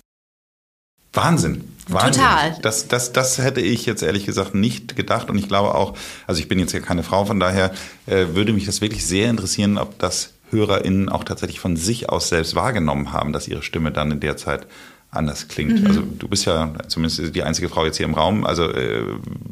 [1.13, 1.65] Wahnsinn.
[1.89, 2.23] Wahnsinn.
[2.23, 2.59] Total.
[2.63, 5.31] Das, das, das hätte ich jetzt ehrlich gesagt nicht gedacht.
[5.31, 5.95] Und ich glaube auch,
[6.27, 7.73] also ich bin jetzt ja keine Frau, von daher
[8.07, 12.29] äh, würde mich das wirklich sehr interessieren, ob das HörerInnen auch tatsächlich von sich aus
[12.29, 14.67] selbst wahrgenommen haben, dass ihre Stimme dann in der Zeit
[15.11, 15.81] anders klingt.
[15.81, 15.87] Mhm.
[15.87, 18.45] Also du bist ja zumindest die einzige Frau jetzt hier im Raum.
[18.45, 19.05] Also äh,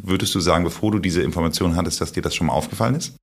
[0.03, 3.14] würdest du sagen, bevor du diese Information hattest, dass dir das schon mal aufgefallen ist?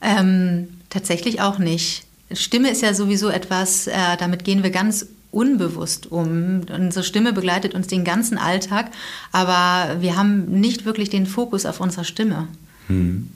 [0.00, 2.04] Ähm, tatsächlich auch nicht.
[2.32, 6.62] Stimme ist ja sowieso etwas, äh, damit gehen wir ganz unbewusst um.
[6.74, 8.90] Unsere Stimme begleitet uns den ganzen Alltag,
[9.32, 12.48] aber wir haben nicht wirklich den Fokus auf unserer Stimme.
[12.88, 13.30] Mhm.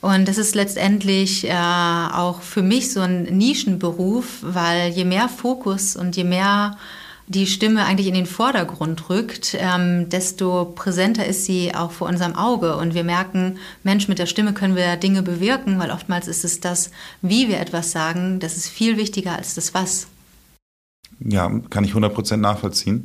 [0.00, 5.96] Und das ist letztendlich äh, auch für mich so ein Nischenberuf, weil je mehr Fokus
[5.96, 6.76] und je mehr
[7.28, 12.34] die Stimme eigentlich in den Vordergrund rückt, ähm, desto präsenter ist sie auch vor unserem
[12.34, 12.76] Auge.
[12.76, 16.60] Und wir merken, Mensch, mit der Stimme können wir Dinge bewirken, weil oftmals ist es
[16.60, 20.08] das, wie wir etwas sagen, das ist viel wichtiger als das Was.
[21.20, 23.04] Ja, kann ich 100% nachvollziehen.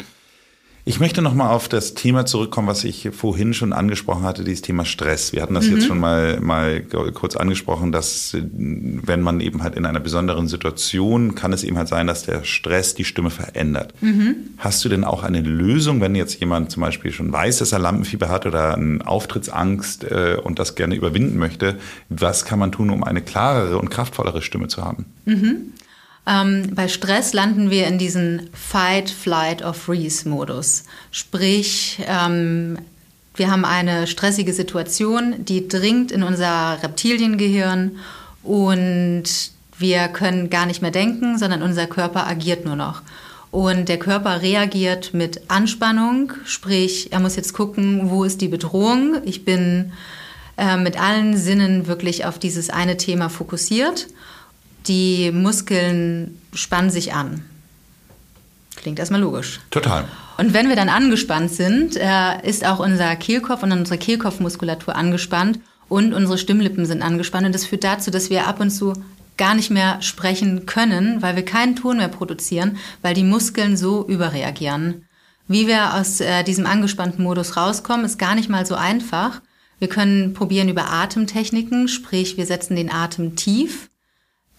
[0.85, 4.83] Ich möchte nochmal auf das Thema zurückkommen, was ich vorhin schon angesprochen hatte, dieses Thema
[4.83, 5.31] Stress.
[5.31, 5.75] Wir hatten das mhm.
[5.77, 11.35] jetzt schon mal, mal kurz angesprochen, dass wenn man eben halt in einer besonderen Situation,
[11.35, 13.93] kann es eben halt sein, dass der Stress die Stimme verändert.
[14.01, 14.35] Mhm.
[14.57, 17.79] Hast du denn auch eine Lösung, wenn jetzt jemand zum Beispiel schon weiß, dass er
[17.79, 21.77] Lampenfieber hat oder eine Auftrittsangst äh, und das gerne überwinden möchte?
[22.09, 25.05] Was kann man tun, um eine klarere und kraftvollere Stimme zu haben?
[25.23, 25.73] Mhm.
[26.25, 30.85] Ähm, bei Stress landen wir in diesen Fight, Flight or Freeze-Modus.
[31.11, 32.77] Sprich, ähm,
[33.35, 37.97] wir haben eine stressige Situation, die dringt in unser Reptiliengehirn
[38.43, 39.23] und
[39.77, 43.01] wir können gar nicht mehr denken, sondern unser Körper agiert nur noch.
[43.51, 49.17] Und der Körper reagiert mit Anspannung, sprich, er muss jetzt gucken, wo ist die Bedrohung.
[49.25, 49.91] Ich bin
[50.57, 54.07] äh, mit allen Sinnen wirklich auf dieses eine Thema fokussiert
[54.87, 57.43] die Muskeln spannen sich an.
[58.75, 59.59] Klingt erstmal logisch.
[59.71, 60.05] Total.
[60.37, 65.59] Und wenn wir dann angespannt sind, äh, ist auch unser Kehlkopf und unsere Kehlkopfmuskulatur angespannt
[65.89, 67.45] und unsere Stimmlippen sind angespannt.
[67.45, 68.93] Und das führt dazu, dass wir ab und zu
[69.37, 74.05] gar nicht mehr sprechen können, weil wir keinen Ton mehr produzieren, weil die Muskeln so
[74.07, 75.05] überreagieren.
[75.47, 79.41] Wie wir aus äh, diesem angespannten Modus rauskommen, ist gar nicht mal so einfach.
[79.79, 83.89] Wir können probieren über Atemtechniken, sprich wir setzen den Atem tief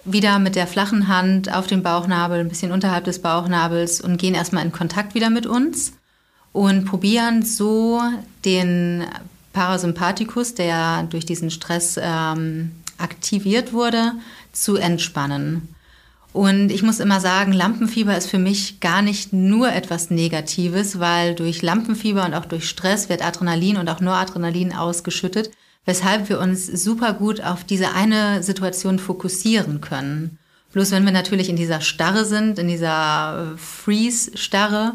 [0.05, 4.35] wieder mit der flachen Hand auf den Bauchnabel, ein bisschen unterhalb des Bauchnabels und gehen
[4.35, 5.93] erstmal in Kontakt wieder mit uns
[6.53, 8.01] und probieren so
[8.45, 9.05] den
[9.53, 14.13] Parasympathikus, der durch diesen Stress ähm, aktiviert wurde,
[14.53, 15.69] zu entspannen.
[16.33, 21.37] Und ich muss immer sagen, Lampenfieber ist für mich gar nicht nur etwas Negatives, weil
[21.37, 25.51] durch Lampenfieber und auch durch Stress wird Adrenalin und auch Noradrenalin ausgeschüttet,
[25.87, 30.39] weshalb wir uns super gut auf diese eine Situation fokussieren können.
[30.73, 34.95] Bloß wenn wir natürlich in dieser Starre sind, in dieser äh, Freeze-Starre,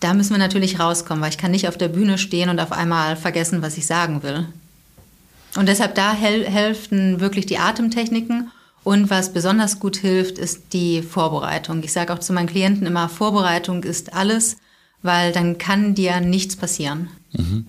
[0.00, 2.72] da müssen wir natürlich rauskommen, weil ich kann nicht auf der Bühne stehen und auf
[2.72, 4.46] einmal vergessen, was ich sagen will.
[5.56, 8.50] Und deshalb da hel helfen wirklich die Atemtechniken.
[8.82, 11.82] Und was besonders gut hilft, ist die Vorbereitung.
[11.82, 14.56] Ich sage auch zu meinen Klienten immer, Vorbereitung ist alles,
[15.02, 17.10] weil dann kann dir nichts passieren.
[17.32, 17.66] Mhm.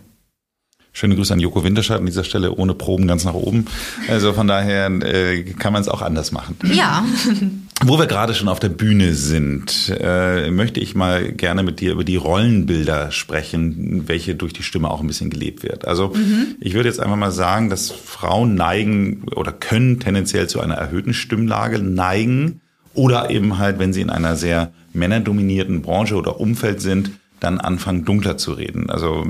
[0.94, 3.66] Schöne Grüße an Joko Winterscheid an dieser Stelle, ohne Proben ganz nach oben.
[4.10, 6.58] Also von daher äh, kann man es auch anders machen.
[6.66, 7.06] Ja.
[7.84, 11.94] Wo wir gerade schon auf der Bühne sind, äh, möchte ich mal gerne mit dir
[11.94, 15.88] über die Rollenbilder sprechen, welche durch die Stimme auch ein bisschen gelebt wird.
[15.88, 16.56] Also mhm.
[16.60, 21.14] ich würde jetzt einfach mal sagen, dass Frauen neigen oder können tendenziell zu einer erhöhten
[21.14, 22.62] Stimmlage neigen
[22.94, 28.06] oder eben halt, wenn sie in einer sehr männerdominierten Branche oder Umfeld sind, dann anfangen
[28.06, 28.90] dunkler zu reden.
[28.90, 29.26] Also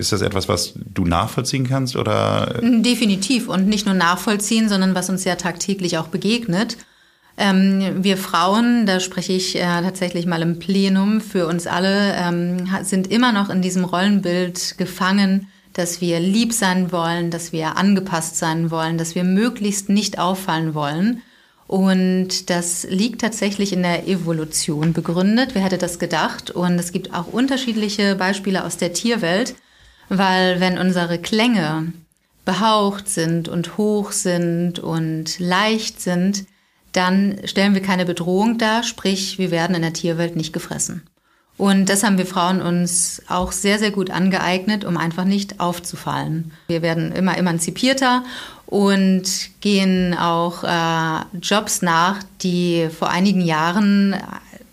[0.00, 2.58] ist das etwas, was du nachvollziehen kannst oder?
[2.62, 6.78] Definitiv und nicht nur nachvollziehen, sondern was uns ja tagtäglich auch begegnet.
[7.36, 12.68] Ähm, wir Frauen, da spreche ich äh, tatsächlich mal im Plenum für uns alle, ähm,
[12.82, 18.36] sind immer noch in diesem Rollenbild gefangen, dass wir lieb sein wollen, dass wir angepasst
[18.36, 21.22] sein wollen, dass wir möglichst nicht auffallen wollen.
[21.66, 25.50] Und das liegt tatsächlich in der Evolution begründet.
[25.54, 26.50] Wer hätte das gedacht?
[26.50, 29.54] Und es gibt auch unterschiedliche Beispiele aus der Tierwelt,
[30.10, 31.92] weil wenn unsere Klänge
[32.44, 36.44] behaucht sind und hoch sind und leicht sind,
[36.92, 41.04] dann stellen wir keine Bedrohung dar, sprich wir werden in der Tierwelt nicht gefressen.
[41.56, 46.52] Und das haben wir Frauen uns auch sehr, sehr gut angeeignet, um einfach nicht aufzufallen.
[46.68, 48.24] Wir werden immer emanzipierter
[48.64, 49.24] und
[49.60, 54.16] gehen auch äh, Jobs nach, die vor einigen Jahren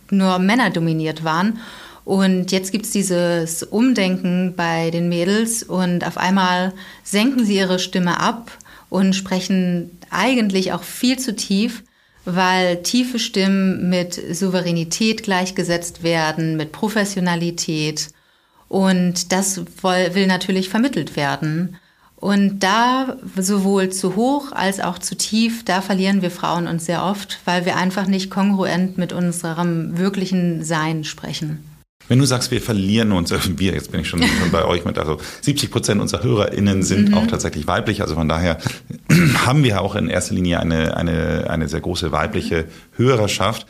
[0.09, 1.59] nur Männer dominiert waren.
[2.07, 6.71] Und jetzt gibt es dieses Umdenken bei den Mädels und auf einmal
[7.03, 8.49] senken sie ihre Stimme ab
[8.89, 11.83] und sprechen eigentlich auch viel zu tief,
[12.23, 18.07] weil tiefe Stimmen mit Souveränität gleichgesetzt werden, mit Professionalität.
[18.69, 21.75] Und das will natürlich vermittelt werden.
[22.15, 27.03] Und da sowohl zu hoch als auch zu tief, da verlieren wir Frauen uns sehr
[27.03, 31.76] oft, weil wir einfach nicht kongruent mit unserem wirklichen Sein sprechen.
[32.07, 34.85] Wenn du sagst, wir verlieren uns, äh, wir, jetzt bin ich schon, schon bei euch
[34.85, 37.15] mit, also 70 Prozent unserer HörerInnen sind mhm.
[37.15, 38.57] auch tatsächlich weiblich, also von daher
[39.45, 42.65] haben wir auch in erster Linie eine, eine, eine sehr große weibliche
[42.95, 43.67] Hörerschaft.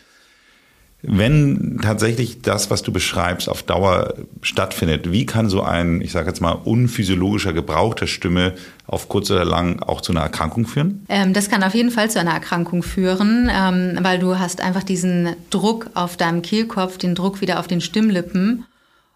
[1.09, 6.27] Wenn tatsächlich das, was du beschreibst, auf Dauer stattfindet, wie kann so ein, ich sage
[6.27, 8.53] jetzt mal, unphysiologischer Gebrauch der Stimme
[8.85, 11.05] auf kurz oder lang auch zu einer Erkrankung führen?
[11.07, 14.83] Ähm, das kann auf jeden Fall zu einer Erkrankung führen, ähm, weil du hast einfach
[14.83, 18.65] diesen Druck auf deinem Kehlkopf, den Druck wieder auf den Stimmlippen.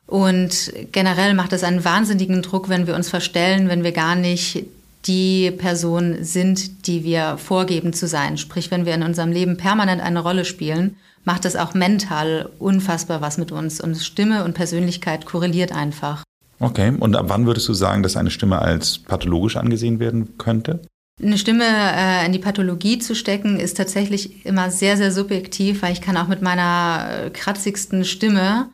[0.07, 4.65] Und generell macht es einen wahnsinnigen Druck, wenn wir uns verstellen, wenn wir gar nicht
[5.07, 8.37] die Person sind, die wir vorgeben zu sein.
[8.37, 13.21] Sprich, wenn wir in unserem Leben permanent eine Rolle spielen, macht es auch mental unfassbar
[13.21, 13.81] was mit uns.
[13.81, 16.23] Und Stimme und Persönlichkeit korreliert einfach.
[16.59, 20.81] Okay, und ab wann würdest du sagen, dass eine Stimme als pathologisch angesehen werden könnte?
[21.21, 25.93] Eine Stimme äh, in die Pathologie zu stecken, ist tatsächlich immer sehr, sehr subjektiv, weil
[25.93, 28.69] ich kann auch mit meiner äh, kratzigsten Stimme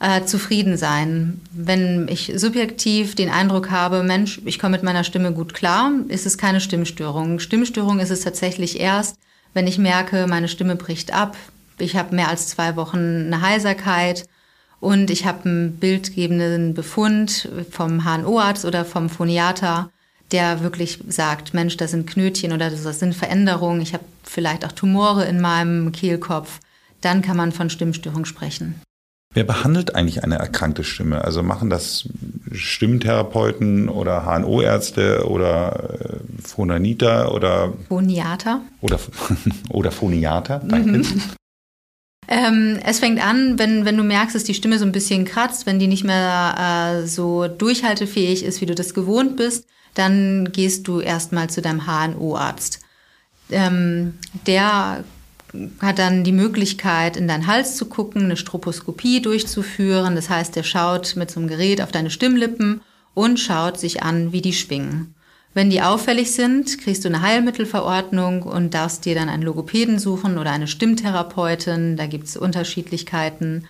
[0.00, 1.40] äh, zufrieden sein.
[1.52, 6.26] Wenn ich subjektiv den Eindruck habe, Mensch, ich komme mit meiner Stimme gut klar, ist
[6.26, 7.38] es keine Stimmstörung.
[7.38, 9.16] Stimmstörung ist es tatsächlich erst,
[9.54, 11.36] wenn ich merke, meine Stimme bricht ab,
[11.78, 14.26] ich habe mehr als zwei Wochen eine Heiserkeit
[14.80, 19.90] und ich habe einen bildgebenden Befund vom HNO-Arzt oder vom Phoniater,
[20.32, 24.72] der wirklich sagt, Mensch, da sind Knötchen oder das sind Veränderungen, ich habe vielleicht auch
[24.72, 26.60] Tumore in meinem Kehlkopf,
[27.00, 28.80] dann kann man von Stimmstörung sprechen.
[29.36, 31.22] Wer behandelt eigentlich eine erkrankte Stimme?
[31.22, 32.08] Also machen das
[32.52, 38.62] Stimmtherapeuten oder HNO-Ärzte oder äh, Phonaniter oder Phoniater?
[38.80, 38.98] Oder,
[39.68, 40.98] oder Phoniater, danke.
[41.06, 41.22] Mhm.
[42.28, 45.66] Ähm, es fängt an, wenn, wenn du merkst, dass die Stimme so ein bisschen kratzt,
[45.66, 50.88] wenn die nicht mehr äh, so durchhaltefähig ist, wie du das gewohnt bist, dann gehst
[50.88, 52.80] du erstmal zu deinem HNO-Arzt.
[53.50, 54.14] Ähm,
[54.46, 55.04] der
[55.80, 60.16] hat dann die Möglichkeit, in deinen Hals zu gucken, eine Stroposkopie durchzuführen.
[60.16, 62.82] Das heißt, der schaut mit so einem Gerät auf deine Stimmlippen
[63.14, 65.14] und schaut sich an, wie die schwingen.
[65.56, 70.36] Wenn die auffällig sind, kriegst du eine Heilmittelverordnung und darfst dir dann einen Logopäden suchen
[70.36, 71.96] oder eine Stimmtherapeutin.
[71.96, 73.66] Da gibt es Unterschiedlichkeiten.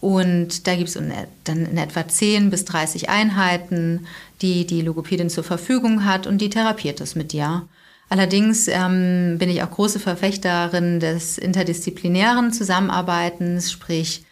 [0.00, 0.98] Und da gibt es
[1.44, 4.08] dann in etwa 10 bis 30 Einheiten,
[4.42, 7.68] die die Logopädin zur Verfügung hat und die therapiert das mit dir.
[8.08, 14.24] Allerdings ähm, bin ich auch große Verfechterin des interdisziplinären Zusammenarbeitens, sprich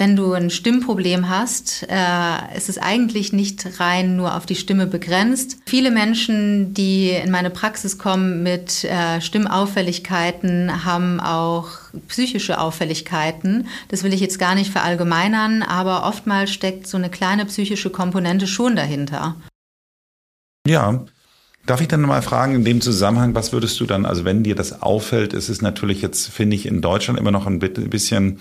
[0.00, 4.86] wenn du ein Stimmproblem hast, äh, ist es eigentlich nicht rein nur auf die Stimme
[4.86, 5.58] begrenzt.
[5.66, 11.68] Viele Menschen, die in meine Praxis kommen mit äh, Stimmauffälligkeiten, haben auch
[12.08, 13.68] psychische Auffälligkeiten.
[13.88, 18.46] Das will ich jetzt gar nicht verallgemeinern, aber oftmals steckt so eine kleine psychische Komponente
[18.46, 19.36] schon dahinter.
[20.66, 21.04] Ja,
[21.66, 24.54] Darf ich dann mal fragen, in dem Zusammenhang, was würdest du dann, also wenn dir
[24.54, 28.40] das auffällt, ist es natürlich jetzt, finde ich, in Deutschland immer noch ein bisschen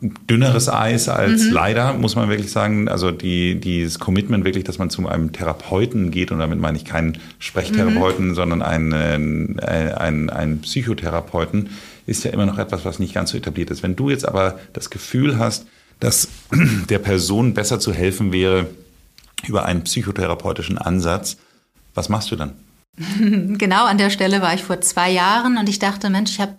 [0.00, 1.52] dünneres Eis als mhm.
[1.52, 2.88] leider, muss man wirklich sagen.
[2.88, 6.84] Also die, dieses Commitment wirklich, dass man zu einem Therapeuten geht, und damit meine ich
[6.84, 8.34] keinen Sprechtherapeuten, mhm.
[8.34, 11.70] sondern einen, äh, einen, einen Psychotherapeuten,
[12.06, 13.82] ist ja immer noch etwas, was nicht ganz so etabliert ist.
[13.82, 15.66] Wenn du jetzt aber das Gefühl hast,
[15.98, 16.28] dass
[16.88, 18.66] der Person besser zu helfen wäre
[19.46, 21.38] über einen psychotherapeutischen Ansatz,
[21.94, 22.52] was machst du dann?
[23.58, 26.54] Genau an der Stelle war ich vor zwei Jahren und ich dachte, Mensch, ich habe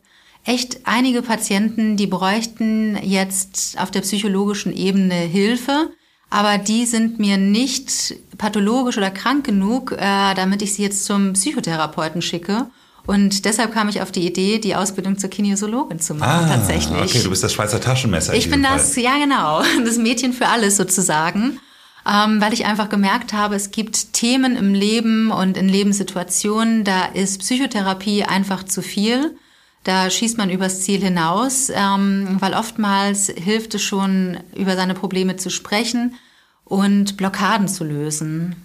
[0.46, 5.90] echt einige Patienten, die bräuchten jetzt auf der psychologischen Ebene Hilfe,
[6.30, 11.34] aber die sind mir nicht pathologisch oder krank genug, äh, damit ich sie jetzt zum
[11.34, 12.68] Psychotherapeuten schicke.
[13.08, 17.02] Und deshalb kam ich auf die Idee, die Ausbildung zur Kinesiologin zu machen, ah, tatsächlich.
[17.02, 18.36] Okay, du bist das Schweizer Taschenmesser.
[18.36, 19.04] Ich bin das, Fall.
[19.04, 21.60] ja genau, das Mädchen für alles sozusagen.
[22.08, 27.06] Ähm, weil ich einfach gemerkt habe, es gibt Themen im Leben und in Lebenssituationen, da
[27.06, 29.36] ist Psychotherapie einfach zu viel
[29.84, 35.38] Da schießt man übers Ziel hinaus, ähm, weil oftmals hilft es schon, über seine Probleme
[35.38, 36.16] zu sprechen
[36.66, 38.56] und Blockaden zu lösen.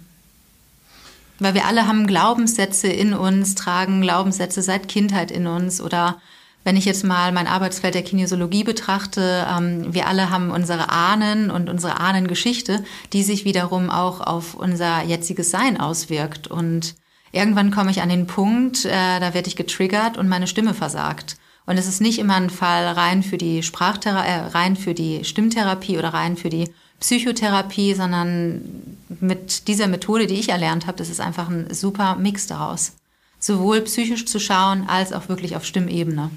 [1.39, 6.21] Weil wir alle haben Glaubenssätze in uns, tragen Glaubenssätze seit Kindheit in uns oder
[6.65, 11.51] wenn ich jetzt mal mein Arbeitsfeld der Kinesiologie betrachte, ähm, wir alle haben unsere Ahnen
[11.51, 16.47] und unsere Ahnengeschichte, die sich wiederum auch auf unser jetziges Sein auswirkt.
[16.47, 16.95] Und
[17.35, 21.37] irgendwann komme ich an den Punkt, äh, da werde ich getriggert und meine Stimme versagt.
[21.67, 25.25] Und es ist nicht immer ein Fall rein für die Sprachtherapie, äh, rein für die
[25.25, 26.69] Stimmtherapie oder rein für die
[27.01, 28.63] Psychotherapie, sondern
[29.21, 32.93] mit dieser Methode, die ich erlernt habe, das ist einfach ein super Mix daraus.
[33.39, 36.31] Sowohl psychisch zu schauen als auch wirklich auf Stimmebene.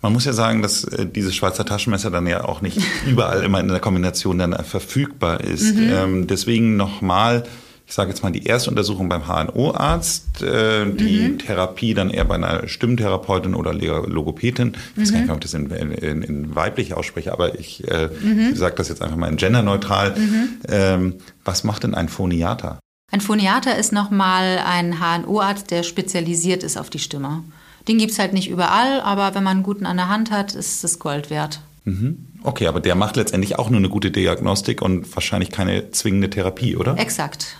[0.00, 3.60] Man muss ja sagen, dass äh, dieses Schweizer Taschenmesser dann ja auch nicht überall immer
[3.60, 5.74] in der Kombination dann verfügbar ist.
[5.74, 5.90] Mhm.
[5.90, 7.44] Ähm, deswegen nochmal,
[7.88, 11.38] ich sage jetzt mal die erste Untersuchung beim HNO-Arzt, äh, die mhm.
[11.38, 14.74] Therapie dann eher bei einer Stimmtherapeutin oder Logopädin.
[14.94, 15.14] Ich weiß mhm.
[15.14, 18.54] gar nicht, ob ich das in, in, in weiblich ausspreche, aber ich äh, mhm.
[18.54, 20.14] sage das jetzt einfach mal in genderneutral.
[20.18, 20.48] Mhm.
[20.68, 21.14] Ähm,
[21.46, 22.78] was macht denn ein Phoniater?
[23.10, 27.42] Ein Phoniater ist nochmal ein HNO-Arzt, der spezialisiert ist auf die Stimme.
[27.88, 30.54] Den gibt es halt nicht überall, aber wenn man einen guten an der Hand hat,
[30.54, 31.60] ist es Gold wert.
[31.84, 32.26] Mhm.
[32.42, 36.76] Okay, aber der macht letztendlich auch nur eine gute Diagnostik und wahrscheinlich keine zwingende Therapie,
[36.76, 36.98] oder?
[36.98, 37.56] Exakt.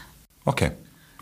[0.48, 0.70] Okay.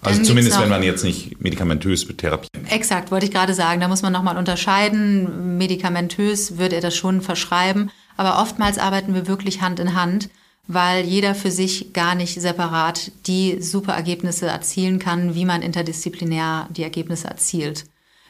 [0.02, 2.52] Also Dann zumindest, wenn man jetzt nicht medikamentös therapiert.
[2.70, 3.80] Exakt, wollte ich gerade sagen.
[3.80, 5.58] Da muss man nochmal unterscheiden.
[5.58, 7.90] Medikamentös würde er das schon verschreiben.
[8.16, 10.28] Aber oftmals arbeiten wir wirklich Hand in Hand,
[10.68, 16.68] weil jeder für sich gar nicht separat die super Ergebnisse erzielen kann, wie man interdisziplinär
[16.70, 17.86] die Ergebnisse erzielt.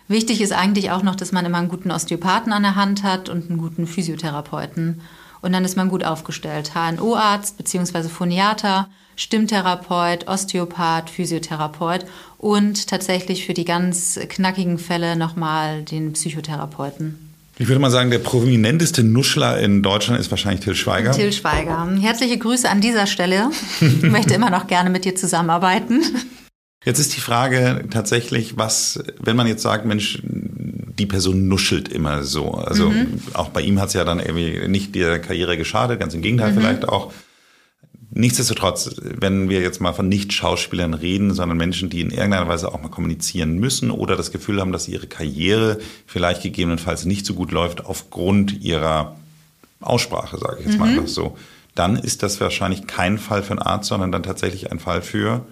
[0.08, 3.28] Wichtig ist eigentlich auch noch, dass man immer einen guten Osteopathen an der Hand hat
[3.28, 5.02] und einen guten Physiotherapeuten.
[5.42, 6.72] Und dann ist man gut aufgestellt.
[6.74, 8.08] HNO-Arzt bzw.
[8.08, 12.04] Phoniater, Stimmtherapeut, Osteopath, Physiotherapeut
[12.38, 17.26] und tatsächlich für die ganz knackigen Fälle nochmal den Psychotherapeuten.
[17.58, 21.12] Ich würde mal sagen, der prominenteste Nuschler in Deutschland ist wahrscheinlich Till Schweiger.
[21.12, 21.88] Till Schweiger.
[22.00, 23.50] Herzliche Grüße an dieser Stelle.
[23.80, 26.02] Ich möchte immer noch gerne mit dir zusammenarbeiten.
[26.84, 32.22] Jetzt ist die Frage tatsächlich, was, wenn man jetzt sagt, Mensch, die Person nuschelt immer
[32.22, 32.52] so.
[32.52, 33.20] Also mhm.
[33.32, 36.52] auch bei ihm hat es ja dann irgendwie nicht der Karriere geschadet, ganz im Gegenteil
[36.52, 36.60] mhm.
[36.60, 37.12] vielleicht auch.
[38.10, 42.80] Nichtsdestotrotz, wenn wir jetzt mal von Nicht-Schauspielern reden, sondern Menschen, die in irgendeiner Weise auch
[42.80, 47.50] mal kommunizieren müssen oder das Gefühl haben, dass ihre Karriere vielleicht gegebenenfalls nicht so gut
[47.50, 49.16] läuft aufgrund ihrer
[49.80, 50.80] Aussprache, sage ich jetzt mhm.
[50.80, 51.36] mal einfach so,
[51.74, 55.44] dann ist das wahrscheinlich kein Fall für einen Arzt, sondern dann tatsächlich ein Fall für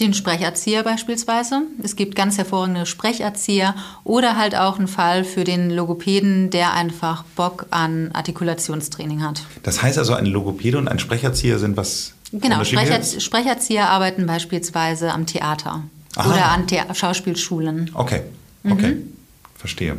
[0.00, 1.62] den Sprecherzieher beispielsweise.
[1.82, 7.24] Es gibt ganz hervorragende Sprecherzieher oder halt auch einen Fall für den Logopäden, der einfach
[7.34, 9.42] Bock an Artikulationstraining hat.
[9.62, 12.12] Das heißt also, ein Logopäde und ein Sprecherzieher sind was?
[12.32, 15.84] Genau, Sprecher, Sprecherzieher arbeiten beispielsweise am Theater
[16.16, 16.28] Aha.
[16.28, 17.90] oder an The Schauspielschulen.
[17.94, 18.22] Okay,
[18.64, 19.12] okay, mhm.
[19.54, 19.96] verstehe.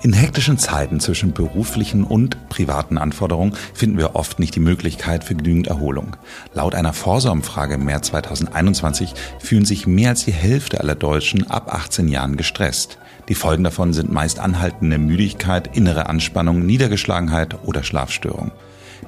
[0.00, 5.34] In hektischen Zeiten zwischen beruflichen und privaten Anforderungen finden wir oft nicht die Möglichkeit für
[5.34, 6.16] genügend Erholung.
[6.54, 11.74] Laut einer Vorsorumfrage im März 2021 fühlen sich mehr als die Hälfte aller Deutschen ab
[11.74, 12.98] 18 Jahren gestresst.
[13.28, 18.52] Die Folgen davon sind meist anhaltende Müdigkeit, innere Anspannung, Niedergeschlagenheit oder Schlafstörung.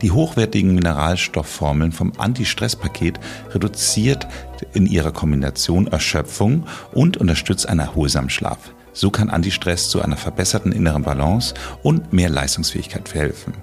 [0.03, 4.27] Die hochwertigen Mineralstoffformeln vom Anti-Stress-Paket reduziert
[4.75, 8.73] in ihrer Kombination Erschöpfung und unterstützt einen erholsamen Schlaf.
[9.01, 13.55] So kann Antistress zu einer verbesserten inneren Balance und mehr Leistungsfähigkeit verhelfen.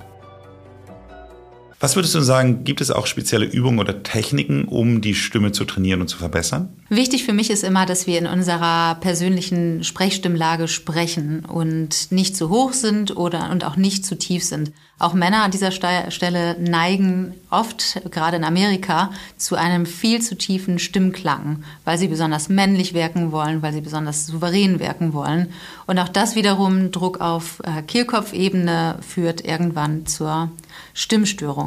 [1.79, 5.63] Was würdest du sagen, gibt es auch spezielle Übungen oder Techniken, um die Stimme zu
[5.63, 6.69] trainieren und zu verbessern?
[6.89, 12.49] Wichtig für mich ist immer, dass wir in unserer persönlichen Sprechstimmlage sprechen und nicht zu
[12.49, 14.71] hoch sind oder und auch nicht zu tief sind.
[14.99, 20.79] Auch Männer an dieser Stelle neigen oft, gerade in Amerika, zu einem viel zu tiefen
[20.79, 25.53] Stimmklang, weil sie besonders männlich wirken wollen, weil sie besonders souverän wirken wollen.
[25.85, 30.49] Und auch das wiederum Druck auf äh, Kehlkopfebene führt irgendwann zur
[30.95, 31.66] Stimmstörung.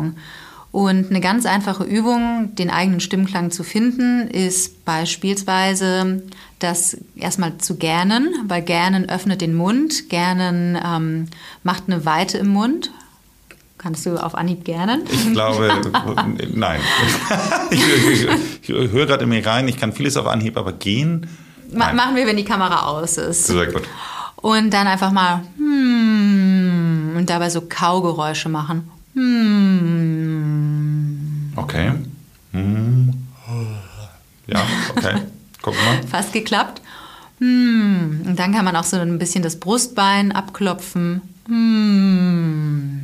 [0.72, 6.22] Und eine ganz einfache Übung, den eigenen Stimmklang zu finden, ist beispielsweise
[6.60, 11.26] das erstmal zu gähnen, weil gähnen öffnet den Mund, gähnen ähm,
[11.64, 12.92] macht eine Weite im Mund,
[13.82, 15.00] Kannst du auf Anhieb gerne?
[15.10, 15.80] Ich glaube,
[16.52, 16.80] nein.
[17.70, 18.28] ich, ich,
[18.68, 21.26] ich höre gerade in mir rein, ich kann vieles auf Anhieb, aber gehen.
[21.72, 21.96] Nein.
[21.96, 23.46] Machen wir, wenn die Kamera aus ist.
[23.46, 23.84] Sehr gut.
[24.36, 28.90] Und dann einfach mal hmm, und dabei so Kaugeräusche machen.
[29.21, 30.33] Hmm.
[31.57, 31.93] Okay.
[32.53, 33.12] Hm.
[34.47, 34.66] Ja,
[34.97, 35.16] okay.
[35.61, 36.01] Guck mal.
[36.11, 36.81] Fast geklappt.
[37.39, 38.23] Hmm.
[38.27, 41.21] Und dann kann man auch so ein bisschen das Brustbein abklopfen.
[41.47, 43.03] Hmm.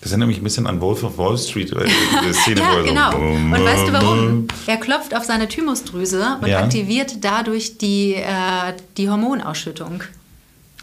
[0.00, 1.88] Das erinnert mich ein bisschen an Wolf of Wall Street, äh,
[2.32, 3.16] Szene, ja, er genau.
[3.16, 4.48] Und weißt du warum?
[4.66, 6.58] Er klopft auf seine Thymusdrüse und ja.
[6.58, 10.02] aktiviert dadurch die, äh, die Hormonausschüttung.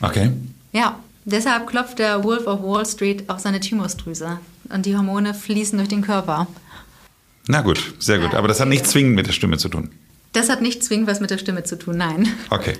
[0.02, 0.32] Okay.
[0.72, 4.40] Ja, deshalb klopft der Wolf of Wall Street auf seine Thymusdrüse
[4.74, 6.48] und die Hormone fließen durch den Körper.
[7.48, 8.36] Na gut, sehr gut.
[8.36, 9.90] Aber das hat nichts zwingend mit der Stimme zu tun.
[10.34, 12.28] Das hat nicht zwingend was mit der Stimme zu tun, nein.
[12.50, 12.78] Okay.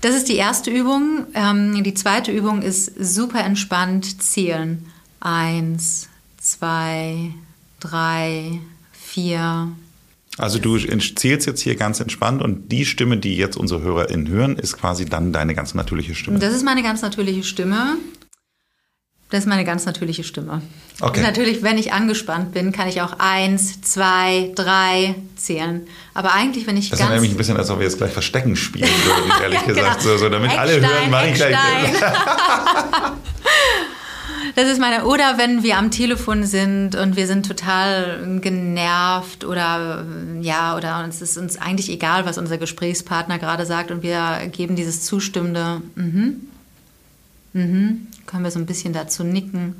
[0.00, 1.26] Das ist die erste Übung.
[1.34, 4.86] Ähm, die zweite Übung ist super entspannt zählen.
[5.20, 6.08] Eins,
[6.38, 7.34] zwei,
[7.80, 8.60] drei,
[8.92, 9.72] vier.
[10.38, 14.56] Also du zählst jetzt hier ganz entspannt und die Stimme, die jetzt unsere HörerInnen hören,
[14.56, 16.38] ist quasi dann deine ganz natürliche Stimme.
[16.38, 17.98] Das ist meine ganz natürliche Stimme.
[19.30, 20.60] Das ist meine ganz natürliche Stimme.
[21.00, 21.20] Okay.
[21.20, 25.86] Und natürlich, wenn ich angespannt bin, kann ich auch eins, zwei, drei zählen.
[26.14, 27.12] Aber eigentlich, wenn ich das ganz...
[27.12, 30.02] Das mich ein bisschen, als ob wir jetzt gleich Verstecken spielen würden, ehrlich ja, gesagt.
[30.02, 30.12] Genau.
[30.12, 31.54] So, so damit Eckstein, alle hören, wann ich gleich.
[34.56, 40.04] Das ist meine, oder wenn wir am Telefon sind und wir sind total genervt oder
[40.40, 44.76] ja, oder uns ist uns eigentlich egal, was unser Gesprächspartner gerade sagt und wir geben
[44.76, 46.48] dieses zustimmende, mhm,
[47.52, 49.74] mhm, können wir so ein bisschen dazu nicken,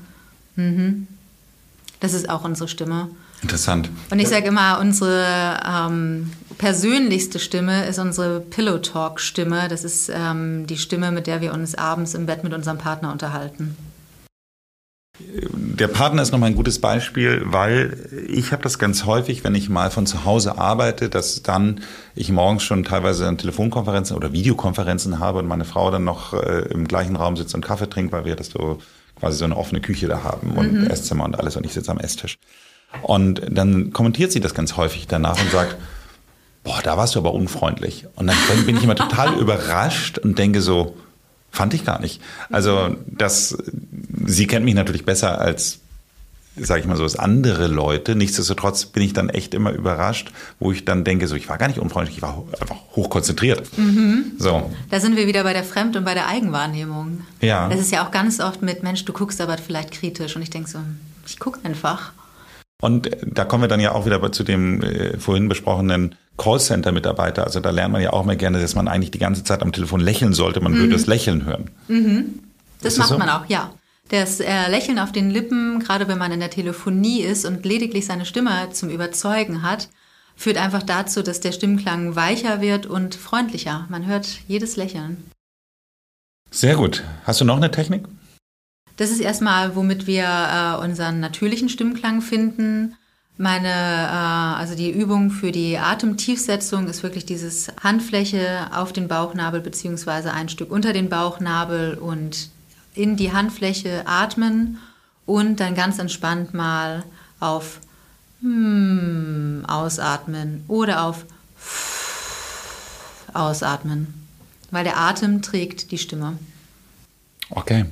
[0.57, 1.07] mhm.
[2.01, 3.11] Das ist auch unsere Stimme.
[3.43, 3.91] Interessant.
[4.11, 9.69] Und ich sage immer, unsere ähm, persönlichste Stimme ist unsere Pillow Talk Stimme.
[9.69, 13.13] Das ist ähm, die Stimme, mit der wir uns abends im Bett mit unserem Partner
[13.13, 13.77] unterhalten.
[15.53, 17.97] Der Partner ist nochmal ein gutes Beispiel, weil
[18.29, 21.81] ich habe das ganz häufig, wenn ich mal von zu Hause arbeite, dass dann
[22.15, 26.63] ich morgens schon teilweise an Telefonkonferenzen oder Videokonferenzen habe und meine Frau dann noch äh,
[26.71, 28.79] im gleichen Raum sitzt und Kaffee trinkt, weil wir das so
[29.19, 30.87] quasi so eine offene Küche da haben und mhm.
[30.87, 32.39] Esszimmer und alles und ich sitze am Esstisch.
[33.03, 35.77] Und dann kommentiert sie das ganz häufig danach und sagt,
[36.65, 38.07] boah, da warst du aber unfreundlich.
[38.17, 40.97] Und dann bin ich immer total überrascht und denke so,
[41.51, 42.21] fand ich gar nicht.
[42.51, 43.57] Also das,
[44.27, 45.81] sie kennt mich natürlich besser als
[46.57, 48.15] sage ich mal so, als andere Leute.
[48.15, 51.69] Nichtsdestotrotz bin ich dann echt immer überrascht, wo ich dann denke, so ich war gar
[51.69, 53.77] nicht unfreundlich, ich war einfach hochkonzentriert.
[53.79, 54.33] Mhm.
[54.39, 54.71] So.
[54.91, 57.23] Da sind wir wieder bei der Fremd- und bei der Eigenwahrnehmung.
[57.41, 57.69] Ja.
[57.69, 60.51] Das ist ja auch ganz oft mit, Mensch, du guckst aber vielleicht kritisch und ich
[60.51, 60.79] denke so,
[61.27, 62.13] ich gucke einfach.
[62.83, 67.45] Und da kommen wir dann ja auch wieder zu dem äh, vorhin besprochenen Callcenter-Mitarbeiter.
[67.45, 69.73] Also da lernt man ja auch mal gerne, dass man eigentlich die ganze Zeit am
[69.73, 70.61] Telefon lächeln sollte.
[70.61, 70.79] Man mhm.
[70.79, 71.71] würde das Lächeln hören.
[71.89, 72.41] Mhm.
[72.81, 73.19] Das, das macht so?
[73.19, 73.75] man auch, ja.
[74.09, 78.07] Das äh, Lächeln auf den Lippen, gerade wenn man in der Telefonie ist und lediglich
[78.07, 79.89] seine Stimme zum Überzeugen hat,
[80.35, 83.87] führt einfach dazu, dass der Stimmklang weicher wird und freundlicher.
[83.91, 85.31] Man hört jedes Lächeln.
[86.51, 87.05] Sehr gut.
[87.25, 88.05] Hast du noch eine Technik?
[88.97, 92.97] Das ist erstmal, womit wir äh, unseren natürlichen Stimmklang finden.
[93.41, 99.63] Meine, äh, also die Übung für die Atemtiefsetzung ist wirklich dieses Handfläche auf den Bauchnabel
[99.63, 102.51] beziehungsweise ein Stück unter den Bauchnabel und
[102.95, 104.77] in die Handfläche atmen
[105.25, 107.03] und dann ganz entspannt mal
[107.39, 107.81] auf
[108.43, 111.25] hmm, ausatmen oder auf
[113.33, 114.29] ausatmen,
[114.71, 116.39] weil der Atem trägt die Stimme.
[117.49, 117.87] Okay.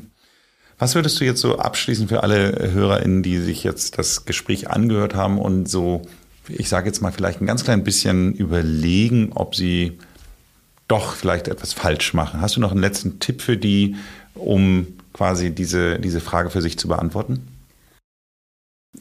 [0.78, 5.14] Was würdest du jetzt so abschließen für alle HörerInnen, die sich jetzt das Gespräch angehört
[5.14, 6.02] haben und so,
[6.48, 9.98] ich sage jetzt mal, vielleicht ein ganz klein bisschen überlegen, ob sie
[10.86, 12.40] doch vielleicht etwas falsch machen?
[12.40, 13.96] Hast du noch einen letzten Tipp für die,
[14.34, 17.46] um quasi diese, diese Frage für sich zu beantworten?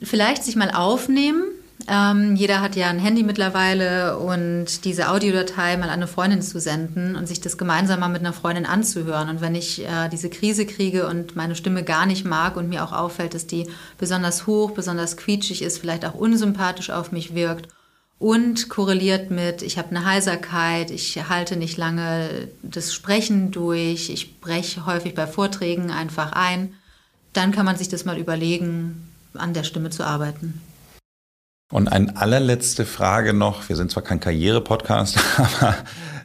[0.02, 1.44] Vielleicht sich mal aufnehmen.
[1.90, 6.60] Ähm, jeder hat ja ein Handy mittlerweile und diese Audiodatei mal an eine Freundin zu
[6.60, 9.30] senden und sich das gemeinsam mal mit einer Freundin anzuhören.
[9.30, 12.84] Und wenn ich äh, diese Krise kriege und meine Stimme gar nicht mag und mir
[12.84, 13.68] auch auffällt, dass die
[13.98, 17.70] besonders hoch, besonders quietschig ist, vielleicht auch unsympathisch auf mich wirkt
[18.20, 24.42] und korreliert mit, ich habe eine Heiserkeit, ich halte nicht lange das Sprechen durch, ich
[24.42, 26.74] breche häufig bei Vorträgen einfach ein,
[27.32, 30.60] dann kann man sich das mal überlegen, an der Stimme zu arbeiten.
[31.70, 35.76] Und eine allerletzte Frage noch, wir sind zwar kein Karriere-Podcast, aber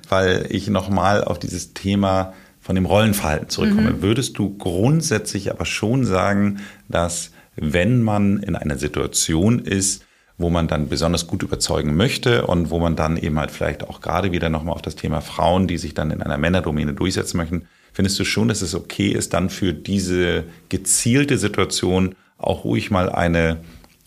[0.08, 3.90] weil ich nochmal auf dieses Thema von dem Rollenverhalten zurückkomme.
[3.90, 4.02] Mhm.
[4.02, 10.04] Würdest du grundsätzlich aber schon sagen, dass wenn man in einer Situation ist,
[10.38, 14.00] wo man dann besonders gut überzeugen möchte und wo man dann eben halt vielleicht auch
[14.00, 17.66] gerade wieder nochmal auf das Thema Frauen, die sich dann in einer Männerdomäne durchsetzen möchten,
[17.92, 23.10] findest du schon, dass es okay ist, dann für diese gezielte Situation auch ruhig mal
[23.10, 23.58] eine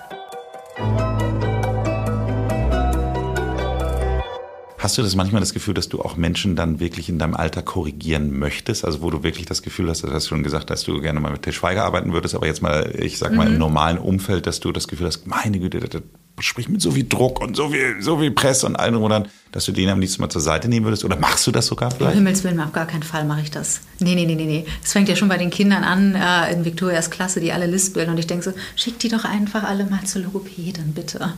[4.86, 7.64] Hast du das manchmal das Gefühl, dass du auch Menschen dann wirklich in deinem Alter
[7.64, 8.86] korrigieren möchtest?
[8.86, 11.32] Also wo du wirklich das Gefühl hast, du hast schon gesagt, dass du gerne mal
[11.32, 13.54] mit Til Schweiger arbeiten würdest, aber jetzt mal, ich sag mal, mhm.
[13.54, 16.04] im normalen Umfeld, dass du das Gefühl hast, meine Güte, das
[16.40, 19.66] spricht mit so viel Druck und so viel, so viel Presse und allem oder dass
[19.66, 21.04] du den am liebsten mal zur Seite nehmen würdest?
[21.04, 22.12] Oder machst du das sogar vielleicht?
[22.12, 23.82] Um Himmels Willen, auf gar keinen Fall mache ich das.
[23.98, 24.66] Nee, nee, nee, nee, nee.
[24.84, 28.12] Es fängt ja schon bei den Kindern an, äh, in Victorias Klasse, die alle lispeln
[28.12, 31.34] und ich denke so, schick die doch einfach alle mal zur Logopädin, bitte.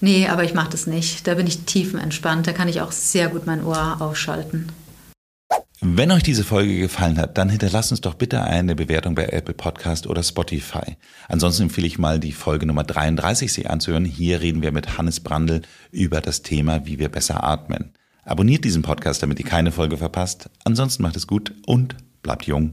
[0.00, 1.26] Nee, aber ich mache das nicht.
[1.26, 2.46] Da bin ich tiefenentspannt.
[2.46, 4.68] Da kann ich auch sehr gut mein Ohr ausschalten.
[5.80, 9.54] Wenn euch diese Folge gefallen hat, dann hinterlasst uns doch bitte eine Bewertung bei Apple
[9.54, 10.96] Podcast oder Spotify.
[11.28, 14.04] Ansonsten empfehle ich mal die Folge Nummer 33 sich anzuhören.
[14.04, 17.92] Hier reden wir mit Hannes Brandl über das Thema, wie wir besser atmen.
[18.24, 20.50] Abonniert diesen Podcast, damit ihr keine Folge verpasst.
[20.64, 22.72] Ansonsten macht es gut und bleibt jung.